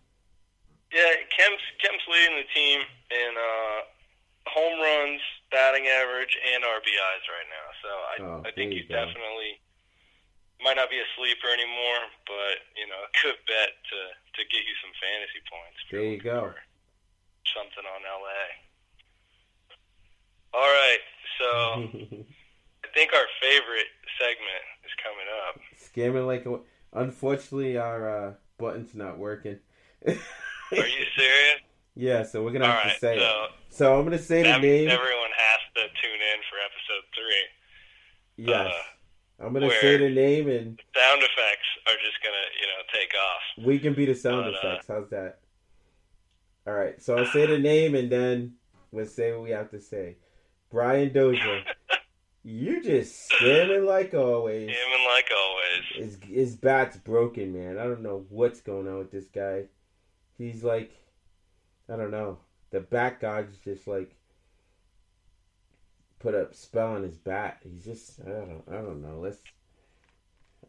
[0.92, 2.80] Yeah, Kemp's Kemp's leading the team
[3.10, 3.78] in uh,
[4.46, 5.20] home runs,
[5.50, 7.66] batting average, and RBIs right now.
[7.82, 9.58] So I, oh, I think he's definitely
[10.62, 14.00] might not be a sleeper anymore, but you know, a good bet to
[14.38, 15.78] to get you some fantasy points.
[15.90, 16.54] There you go.
[17.50, 18.42] Something on LA.
[20.54, 21.04] All right,
[21.38, 21.48] so
[22.84, 25.60] I think our favorite segment is coming up.
[25.76, 26.60] Scamming like a,
[26.98, 29.58] unfortunately our uh, button's not working.
[30.72, 31.60] Are you serious?
[31.94, 33.50] Yeah, so we're gonna All have right, to say so it.
[33.70, 34.88] So I'm gonna say the name.
[34.88, 38.46] Everyone has to tune in for episode three.
[38.46, 38.72] Yes.
[39.40, 43.12] Uh, I'm gonna say the name and sound effects are just gonna, you know, take
[43.14, 43.66] off.
[43.66, 44.90] We can be the sound but, uh, effects.
[44.90, 45.38] Uh, How's that?
[46.66, 47.00] All right.
[47.00, 48.54] So I'll say the name and then
[48.90, 50.16] we'll say what we have to say.
[50.70, 51.62] Brian Dozier.
[52.44, 54.68] you just scamming like always.
[54.68, 56.10] Scamming like always.
[56.12, 57.78] His, his bat's broken, man.
[57.78, 59.66] I don't know what's going on with this guy
[60.38, 60.92] he's like,
[61.88, 62.38] I don't know.
[62.70, 64.14] The bat god's just like
[66.18, 67.58] put a spell on his bat.
[67.62, 69.20] He's just I don't I don't know.
[69.20, 69.38] Let's.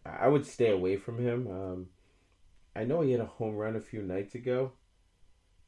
[0.06, 1.48] I would stay away from him.
[1.48, 1.88] Um,
[2.76, 4.72] I know he had a home run a few nights ago,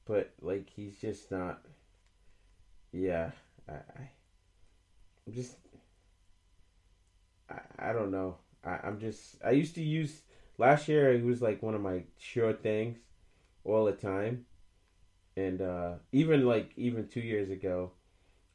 [0.05, 1.61] but like he's just not.
[2.91, 3.31] Yeah,
[3.67, 4.09] I, I
[5.27, 5.55] I'm just.
[7.49, 8.37] I, I don't know.
[8.63, 9.37] I, I'm just.
[9.43, 10.21] I used to use
[10.57, 11.13] last year.
[11.13, 12.99] He was like one of my sure things
[13.73, 14.45] all the time.
[15.35, 17.91] And uh, even like even two years ago,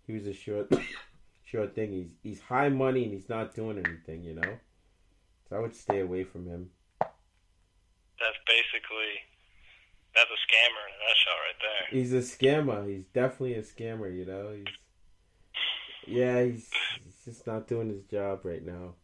[0.07, 0.71] he was a short
[1.45, 1.93] short thing.
[1.93, 4.59] He's he's high money and he's not doing anything, you know.
[5.49, 6.71] So I would stay away from him.
[7.01, 9.21] That's basically
[10.15, 11.99] that's a scammer in a nutshell, right there.
[11.99, 12.89] He's a scammer.
[12.89, 14.15] He's definitely a scammer.
[14.15, 14.53] You know.
[14.55, 14.67] He's
[16.07, 16.43] yeah.
[16.45, 16.71] He's
[17.05, 18.95] he's just not doing his job right now.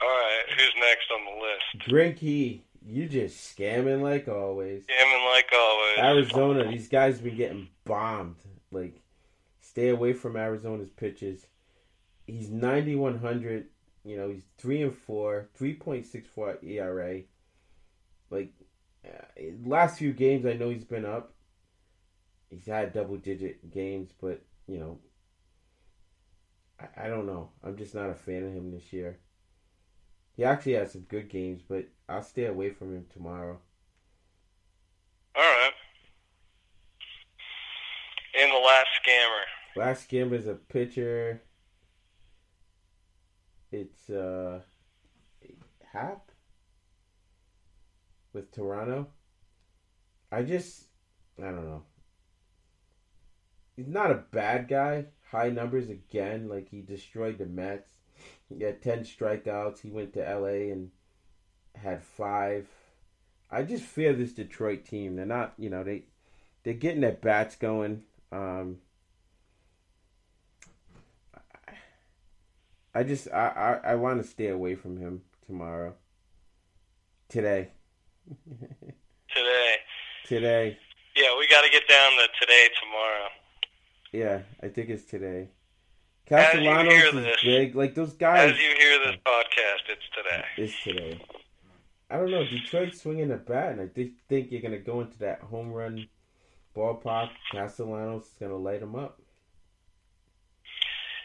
[0.00, 1.88] All right, who's next on the list?
[1.88, 2.62] Greinke.
[2.86, 4.84] You just scamming like always.
[4.84, 5.98] Scamming like always.
[5.98, 8.36] Arizona, these guys been getting bombed.
[8.70, 9.00] Like,
[9.60, 11.46] stay away from Arizona's pitches.
[12.26, 13.66] He's ninety one hundred.
[14.04, 17.22] You know, he's three and four, three point six four ERA.
[18.30, 18.52] Like,
[19.06, 21.34] uh, last few games, I know he's been up.
[22.50, 24.98] He's had double digit games, but you know,
[26.80, 27.50] I, I don't know.
[27.62, 29.18] I'm just not a fan of him this year.
[30.36, 33.58] He actually had some good games, but I'll stay away from him tomorrow.
[35.34, 35.72] All right.
[38.38, 39.42] And the last scammer.
[39.76, 41.42] Last scammer is a pitcher.
[43.70, 44.60] It's uh
[45.90, 46.30] Happ
[48.34, 49.08] with Toronto.
[50.30, 50.84] I just
[51.38, 51.82] I don't know.
[53.74, 55.06] He's not a bad guy.
[55.30, 57.90] High numbers again, like he destroyed the Mets.
[58.50, 59.80] He had 10 strikeouts.
[59.80, 60.90] He went to LA and
[61.74, 62.66] had five.
[63.50, 65.16] I just fear this Detroit team.
[65.16, 66.04] They're not, you know, they
[66.64, 68.02] they're getting their bats going.
[68.30, 68.78] Um,
[72.94, 75.94] I just I I, I want to stay away from him tomorrow.
[77.28, 77.70] Today.
[79.34, 79.74] today.
[80.26, 80.78] Today.
[81.16, 83.28] Yeah, we got to get down to today tomorrow.
[84.12, 85.48] Yeah, I think it's today.
[86.26, 87.74] Castellanos is this, big.
[87.74, 88.52] Like those guys.
[88.52, 90.44] As you hear this podcast, it's today.
[90.56, 91.20] It's today.
[92.12, 92.44] I don't know.
[92.44, 93.88] Detroit's swinging a bat, and I
[94.28, 96.06] think you're going to go into that home run
[96.76, 97.30] ballpark.
[97.50, 99.18] Castellanos is going to light them up.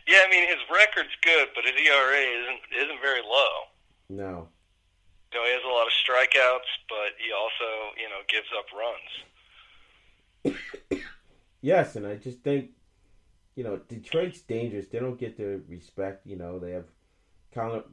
[0.08, 3.68] Yeah, I mean his record's good, but his ERA isn't isn't very low.
[4.10, 4.48] No.
[5.34, 8.66] You know, he has a lot of strikeouts, but he also, you know, gives up
[10.48, 10.72] runs.
[11.62, 12.70] yes, and I just think
[13.58, 14.86] you know, Detroit's dangerous.
[14.88, 16.26] They don't get the respect.
[16.26, 16.86] You know, they have
[17.52, 17.84] Cal-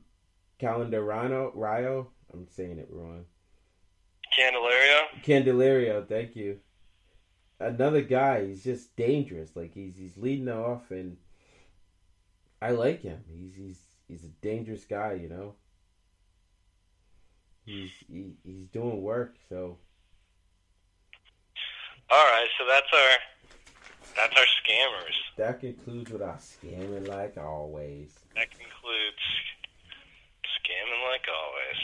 [0.61, 2.11] Calendarano Rio.
[2.35, 3.25] I'm saying it wrong.
[4.37, 5.23] Candelario.
[5.23, 6.59] Candelario, thank you.
[7.61, 8.47] Another guy.
[8.47, 9.55] He's just dangerous.
[9.55, 11.17] Like he's he's leading off, and
[12.61, 13.21] I like him.
[13.31, 15.19] He's he's he's a dangerous guy.
[15.23, 15.55] You know.
[17.65, 19.37] He's he, he's doing work.
[19.49, 19.79] So.
[22.11, 23.19] All right, so that's our
[24.17, 25.15] that's our scammers.
[25.37, 28.13] That concludes with our scamming like always.
[28.35, 29.23] That concludes
[30.61, 31.81] scamming like always.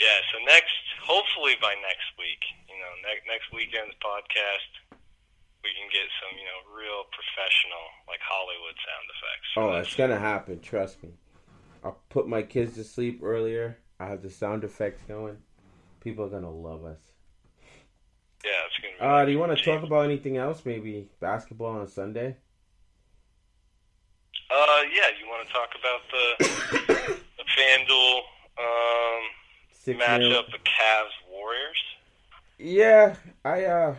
[0.00, 4.72] Yeah, so next, hopefully by next week, you know, next next weekend's podcast,
[5.60, 9.48] we can get some, you know, real professional, like Hollywood sound effects.
[9.60, 10.60] Oh, it's gonna happen.
[10.60, 11.10] Trust me.
[11.84, 13.78] I'll put my kids to sleep earlier.
[13.98, 15.36] I have the sound effects going.
[16.00, 17.00] People are gonna love us.
[18.42, 19.22] Yeah, it's gonna be.
[19.22, 20.64] Uh, do you want to talk about anything else?
[20.64, 22.36] Maybe basketball on Sunday.
[24.50, 25.12] Uh, yeah.
[25.20, 28.20] You want to talk about the the FanDuel
[28.58, 29.22] um,
[29.82, 31.82] Six matchup, the Cavs Warriors?
[32.58, 33.14] Yeah,
[33.46, 33.94] I uh.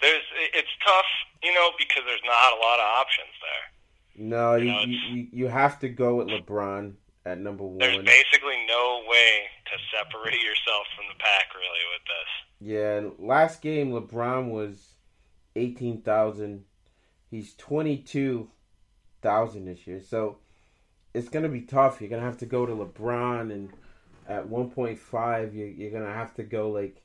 [0.00, 0.22] There's
[0.54, 1.04] it's tough,
[1.42, 4.26] you know, because there's not a lot of options there.
[4.26, 6.94] No, you, you, know, you, you have to go with LeBron
[7.26, 7.78] at number one.
[7.78, 13.18] There's basically no way to separate yourself from the pack, really, with this.
[13.20, 14.94] Yeah, last game LeBron was
[15.54, 16.64] eighteen thousand.
[17.30, 18.48] He's twenty two
[19.20, 20.38] thousand this year, so
[21.12, 22.00] it's gonna be tough.
[22.00, 23.70] You're gonna have to go to LeBron, and
[24.30, 27.02] at one point five, you're, you're gonna have to go like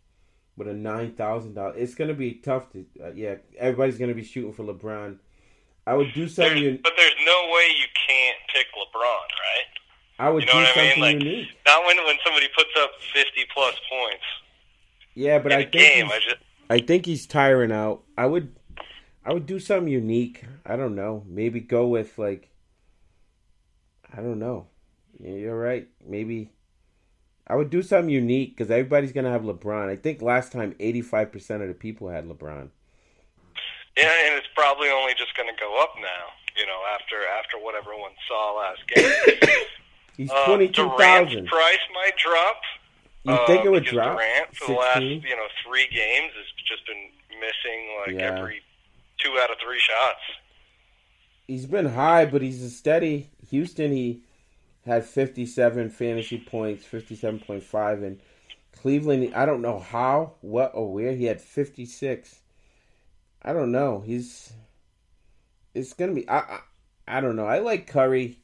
[0.55, 1.75] with a nine thousand dollars.
[1.77, 2.85] It's gonna be tough to.
[3.03, 5.17] Uh, yeah, everybody's gonna be shooting for LeBron.
[5.87, 6.63] I would do something.
[6.63, 9.65] There's, but there's no way you can't pick LeBron, right?
[10.17, 11.01] I would you know do what something I mean?
[11.01, 11.47] Like, unique.
[11.65, 14.23] Not when when somebody puts up fifty plus points.
[15.15, 16.37] Yeah, but I think game, I just
[16.69, 18.03] I think he's tiring out.
[18.17, 18.55] I would
[19.25, 20.45] I would do something unique.
[20.63, 21.23] I don't know.
[21.27, 22.51] Maybe go with like
[24.15, 24.67] I don't know.
[25.19, 25.87] You're right.
[26.05, 26.51] Maybe
[27.47, 29.89] I would do something unique because everybody's gonna have LeBron.
[29.89, 32.69] I think last time 85 percent of the people had LeBron.
[33.97, 36.25] Yeah, and it's probably only just going to go up now.
[36.59, 39.49] You know, after after what everyone saw last game.
[40.17, 41.47] He's Uh, twenty two thousand.
[41.47, 42.61] price might drop.
[43.23, 44.17] You think it would drop?
[44.17, 48.37] Durant for the last you know three games has just been missing like Yeah.
[48.37, 48.61] every
[49.17, 50.19] two out of three shots.
[51.47, 53.29] He's been high, but he's a steady.
[53.49, 54.23] Houston, he
[54.85, 58.19] had fifty seven fantasy points, fifty seven point five, and
[58.71, 59.33] Cleveland.
[59.35, 62.41] I don't know how, what, or where he had fifty six.
[63.41, 64.01] I don't know.
[64.05, 64.53] He's.
[65.73, 66.27] It's gonna be.
[66.29, 66.59] I, I.
[67.07, 67.45] I don't know.
[67.45, 68.39] I like Curry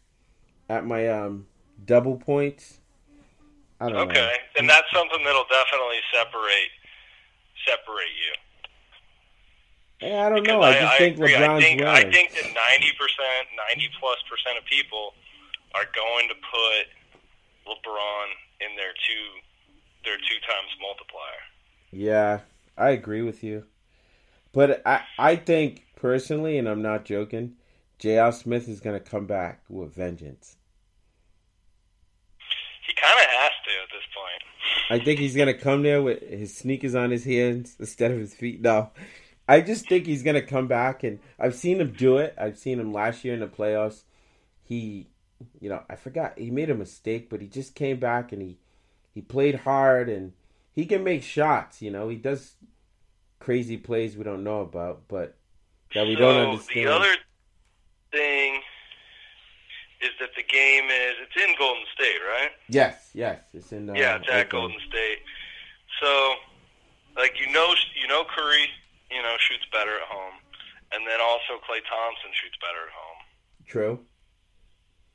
[0.70, 1.48] at my um
[1.84, 2.80] double points.
[3.80, 4.04] I don't know.
[4.04, 6.70] Okay, and that's something that'll definitely separate
[7.68, 8.34] separate you.
[10.08, 10.62] Yeah, I don't Because know.
[10.62, 11.34] I just think agree.
[11.34, 15.14] LeBron's I think I think that ninety percent, ninety plus percent of people
[15.74, 16.88] are going to put
[17.67, 18.28] LeBron
[18.61, 19.41] in their two
[20.03, 21.41] their two times multiplier.
[21.91, 22.39] Yeah,
[22.78, 23.65] I agree with you.
[24.53, 27.55] But I I think personally, and I'm not joking,
[27.99, 28.32] J.R.
[28.32, 30.57] Smith is gonna come back with vengeance.
[32.88, 35.01] He kind of has to at this point.
[35.01, 38.34] I think he's gonna come there with his sneakers on his hands instead of his
[38.34, 38.61] feet.
[38.61, 38.89] No,
[39.47, 42.34] I just think he's gonna come back, and I've seen him do it.
[42.38, 44.03] I've seen him last year in the playoffs.
[44.63, 45.11] He,
[45.60, 48.58] you know, I forgot he made a mistake, but he just came back and he
[49.14, 50.34] he played hard, and
[50.74, 51.82] he can make shots.
[51.82, 52.54] You know, he does
[53.39, 55.36] crazy plays we don't know about, but
[55.94, 56.88] that we so don't understand.
[56.88, 57.16] the other
[58.12, 58.62] thing
[60.02, 62.52] is that the game is it's in Golden State, right?
[62.70, 63.89] yes, yes, it's in.
[63.89, 64.50] Uh, yeah, it's at.
[64.50, 65.20] Golden State.
[66.02, 66.34] So,
[67.18, 68.68] like you know, you know Curry,
[69.12, 70.36] you know shoots better at home,
[70.94, 73.20] and then also Klay Thompson shoots better at home.
[73.68, 74.00] True.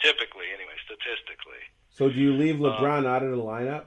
[0.06, 3.86] Typically, anyway, statistically, So do you leave Um, LeBron out of the lineup?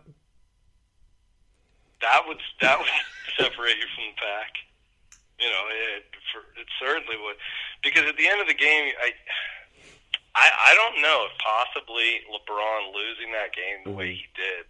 [2.01, 2.87] that would that would
[3.39, 4.51] separate you from the pack.
[5.39, 6.03] You know, it,
[6.35, 7.37] for, it certainly would,
[7.83, 9.13] because at the end of the game, I.
[10.35, 14.69] I, I don't know if possibly LeBron losing that game the way he did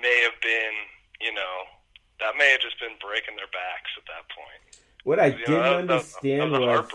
[0.00, 0.72] may have been,
[1.20, 1.54] you know,
[2.18, 4.62] that may have just been breaking their backs at that point.
[5.04, 6.90] What I didn't that understand that was a was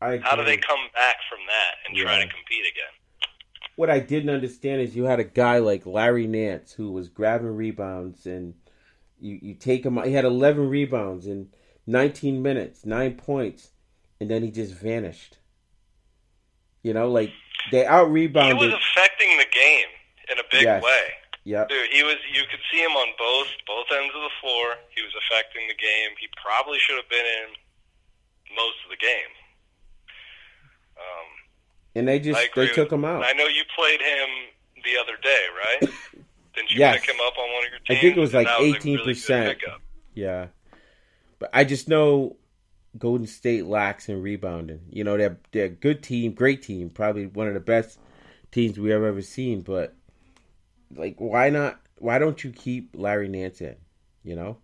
[0.00, 2.92] How do they come back from that and try to compete again?
[3.78, 7.54] what I didn't understand is you had a guy like Larry Nance who was grabbing
[7.54, 8.54] rebounds and
[9.20, 11.50] you, you take him he had 11 rebounds in
[11.86, 13.70] 19 minutes, 9 points
[14.18, 15.38] and then he just vanished.
[16.82, 17.30] You know, like
[17.70, 18.58] they out rebounded.
[18.58, 19.90] He was affecting the game
[20.32, 20.82] in a big Yes.
[20.82, 21.04] way.
[21.44, 21.68] Yep.
[21.70, 22.16] Dude, he was.
[22.34, 24.76] You could see him on both both ends of the floor.
[24.94, 26.12] He was affecting the game.
[26.20, 27.54] He probably should have been in
[28.54, 29.32] most of the game.
[31.98, 33.24] And they just they took him out.
[33.24, 34.28] I know you played him
[34.84, 35.80] the other day, right?
[36.54, 37.00] Didn't you yes.
[37.00, 37.98] pick him up on one of your teams?
[37.98, 39.58] I think it was like eighteen percent.
[40.14, 40.46] yeah,
[41.38, 42.36] but I just know
[42.96, 44.80] Golden State lacks in rebounding.
[44.90, 47.98] You know they're they're a good team, great team, probably one of the best
[48.52, 49.62] teams we have ever seen.
[49.62, 49.94] But
[50.94, 51.80] like, why not?
[51.98, 53.76] Why don't you keep Larry Nance in?
[54.22, 54.58] You know.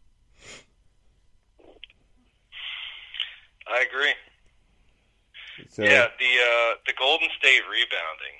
[3.66, 4.12] I agree.
[5.74, 8.36] So, yeah, the uh, the Golden State rebounding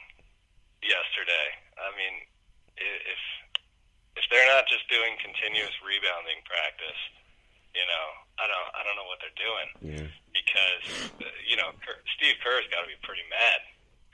[0.86, 1.48] yesterday.
[1.74, 2.14] I mean,
[2.78, 3.20] if
[4.14, 7.00] if they're not just doing continuous rebounding practice,
[7.74, 8.06] you know,
[8.38, 9.68] I don't I don't know what they're doing.
[9.82, 10.06] Yeah.
[10.30, 11.74] Because uh, you know,
[12.14, 13.60] Steve Kerr's got to be pretty mad.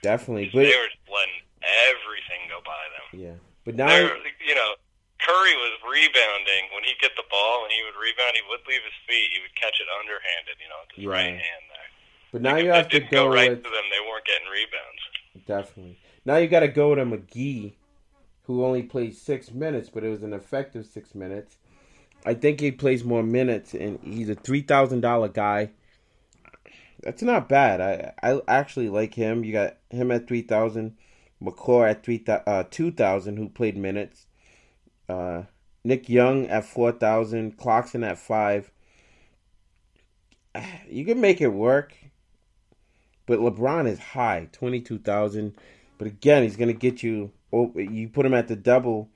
[0.00, 1.44] Definitely, but they were letting
[1.92, 3.06] everything go by them.
[3.12, 3.36] Yeah,
[3.68, 3.92] but now
[4.40, 4.80] you know.
[5.20, 8.32] Curry was rebounding when he'd get the ball and he would rebound.
[8.32, 9.28] He would leave his feet.
[9.36, 11.88] He would catch it underhanded, you know, with his right, right hand there.
[12.32, 13.82] But now you have to go, go right with, to them.
[13.90, 15.46] They weren't getting rebounds.
[15.46, 15.98] Definitely.
[16.24, 17.74] Now you got to go to McGee,
[18.44, 21.56] who only played six minutes, but it was an effective six minutes.
[22.24, 25.70] I think he plays more minutes, and he's a three thousand dollar guy.
[27.02, 27.80] That's not bad.
[27.80, 29.44] I I actually like him.
[29.44, 30.96] You got him at three thousand,
[31.42, 34.26] McCaw at three uh, two thousand, who played minutes.
[35.08, 35.44] Uh,
[35.82, 38.70] Nick Young at four thousand, Clarkson at five.
[40.88, 41.94] You can make it work.
[43.30, 45.54] But LeBron is high, twenty two thousand.
[45.98, 47.30] But again, he's gonna get you.
[47.52, 49.08] Oh, you put him at the double,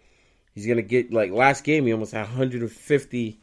[0.54, 1.84] he's gonna get like last game.
[1.84, 3.40] He almost had 150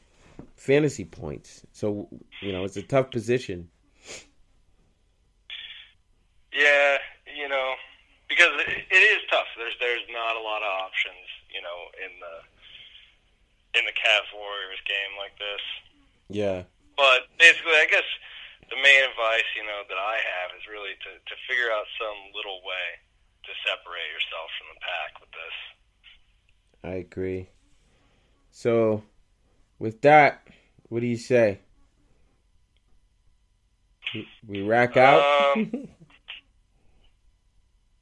[0.56, 1.66] fantasy points.
[1.74, 2.08] So
[2.42, 3.68] you know it's a tough position.
[6.54, 6.98] Yeah,
[7.36, 7.74] you know,
[8.30, 9.48] because it, it is tough.
[9.58, 14.80] There's there's not a lot of options, you know, in the in the Cavs Warriors
[14.88, 15.62] game like this.
[16.30, 16.64] Yeah.
[16.96, 18.08] But basically, I guess
[18.72, 22.32] the main advice, you know, that I have is really to, to figure out some
[22.34, 23.04] little way
[23.44, 25.56] to separate yourself from the pack with this.
[26.84, 27.50] I agree.
[28.52, 29.04] So,
[29.78, 30.48] with that,
[30.88, 31.60] what do you say?
[34.48, 35.22] We rack out.
[35.56, 35.72] Um,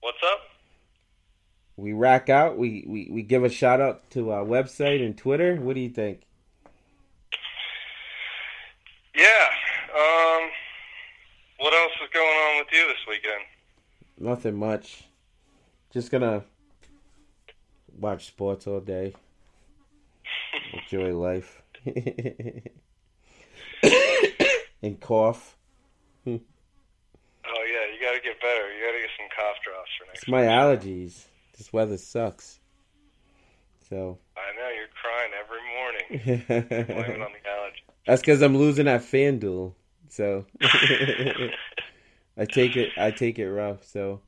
[0.01, 0.39] what's up?
[1.77, 2.57] We rack out.
[2.57, 5.55] We, we we give a shout out to our website and Twitter.
[5.55, 6.21] What do you think?
[9.15, 9.47] Yeah.
[9.95, 10.49] Um,
[11.59, 13.43] what else is going on with you this weekend?
[14.17, 15.03] Nothing much.
[15.91, 16.43] Just gonna
[17.99, 19.13] watch sports all day.
[20.73, 21.61] Enjoy life.
[24.81, 25.57] and cough.
[26.27, 26.37] oh yeah,
[27.45, 28.73] you gotta get better.
[28.73, 30.19] You gotta get some cough drops for next.
[30.19, 31.25] It's my allergies.
[31.57, 32.59] This weather sucks.
[33.89, 34.19] So.
[34.37, 36.85] I know you're crying every morning.
[36.87, 37.83] Blaming on the allergy.
[38.09, 39.73] That's because I'm losing at FanDuel.
[40.07, 41.51] So I
[42.45, 43.85] take it I take it rough.
[43.85, 44.21] So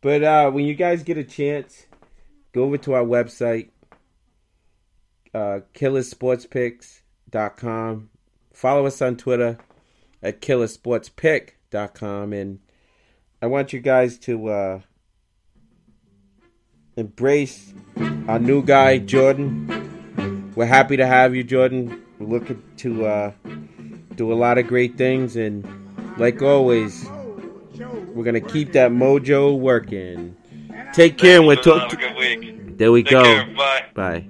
[0.00, 1.86] but uh when you guys get a chance,
[2.52, 3.70] go over to our website,
[5.34, 8.10] uh killersportspicks.com.
[8.52, 9.58] Follow us on Twitter
[10.22, 12.60] at killersportspick.com and
[13.42, 14.78] I want you guys to uh
[16.96, 17.74] embrace
[18.28, 20.52] our new guy Jordan.
[20.54, 22.05] We're happy to have you, Jordan.
[22.18, 23.32] We're looking to uh,
[24.14, 25.66] do a lot of great things, and
[26.18, 27.08] like always,
[28.14, 30.36] we're gonna keep that mojo working.
[30.92, 31.90] Take care, and we'll talk.
[31.90, 32.78] Have a good week.
[32.78, 33.22] There we Take go.
[33.22, 33.46] Care.
[33.56, 33.84] Bye.
[33.94, 34.28] Bye.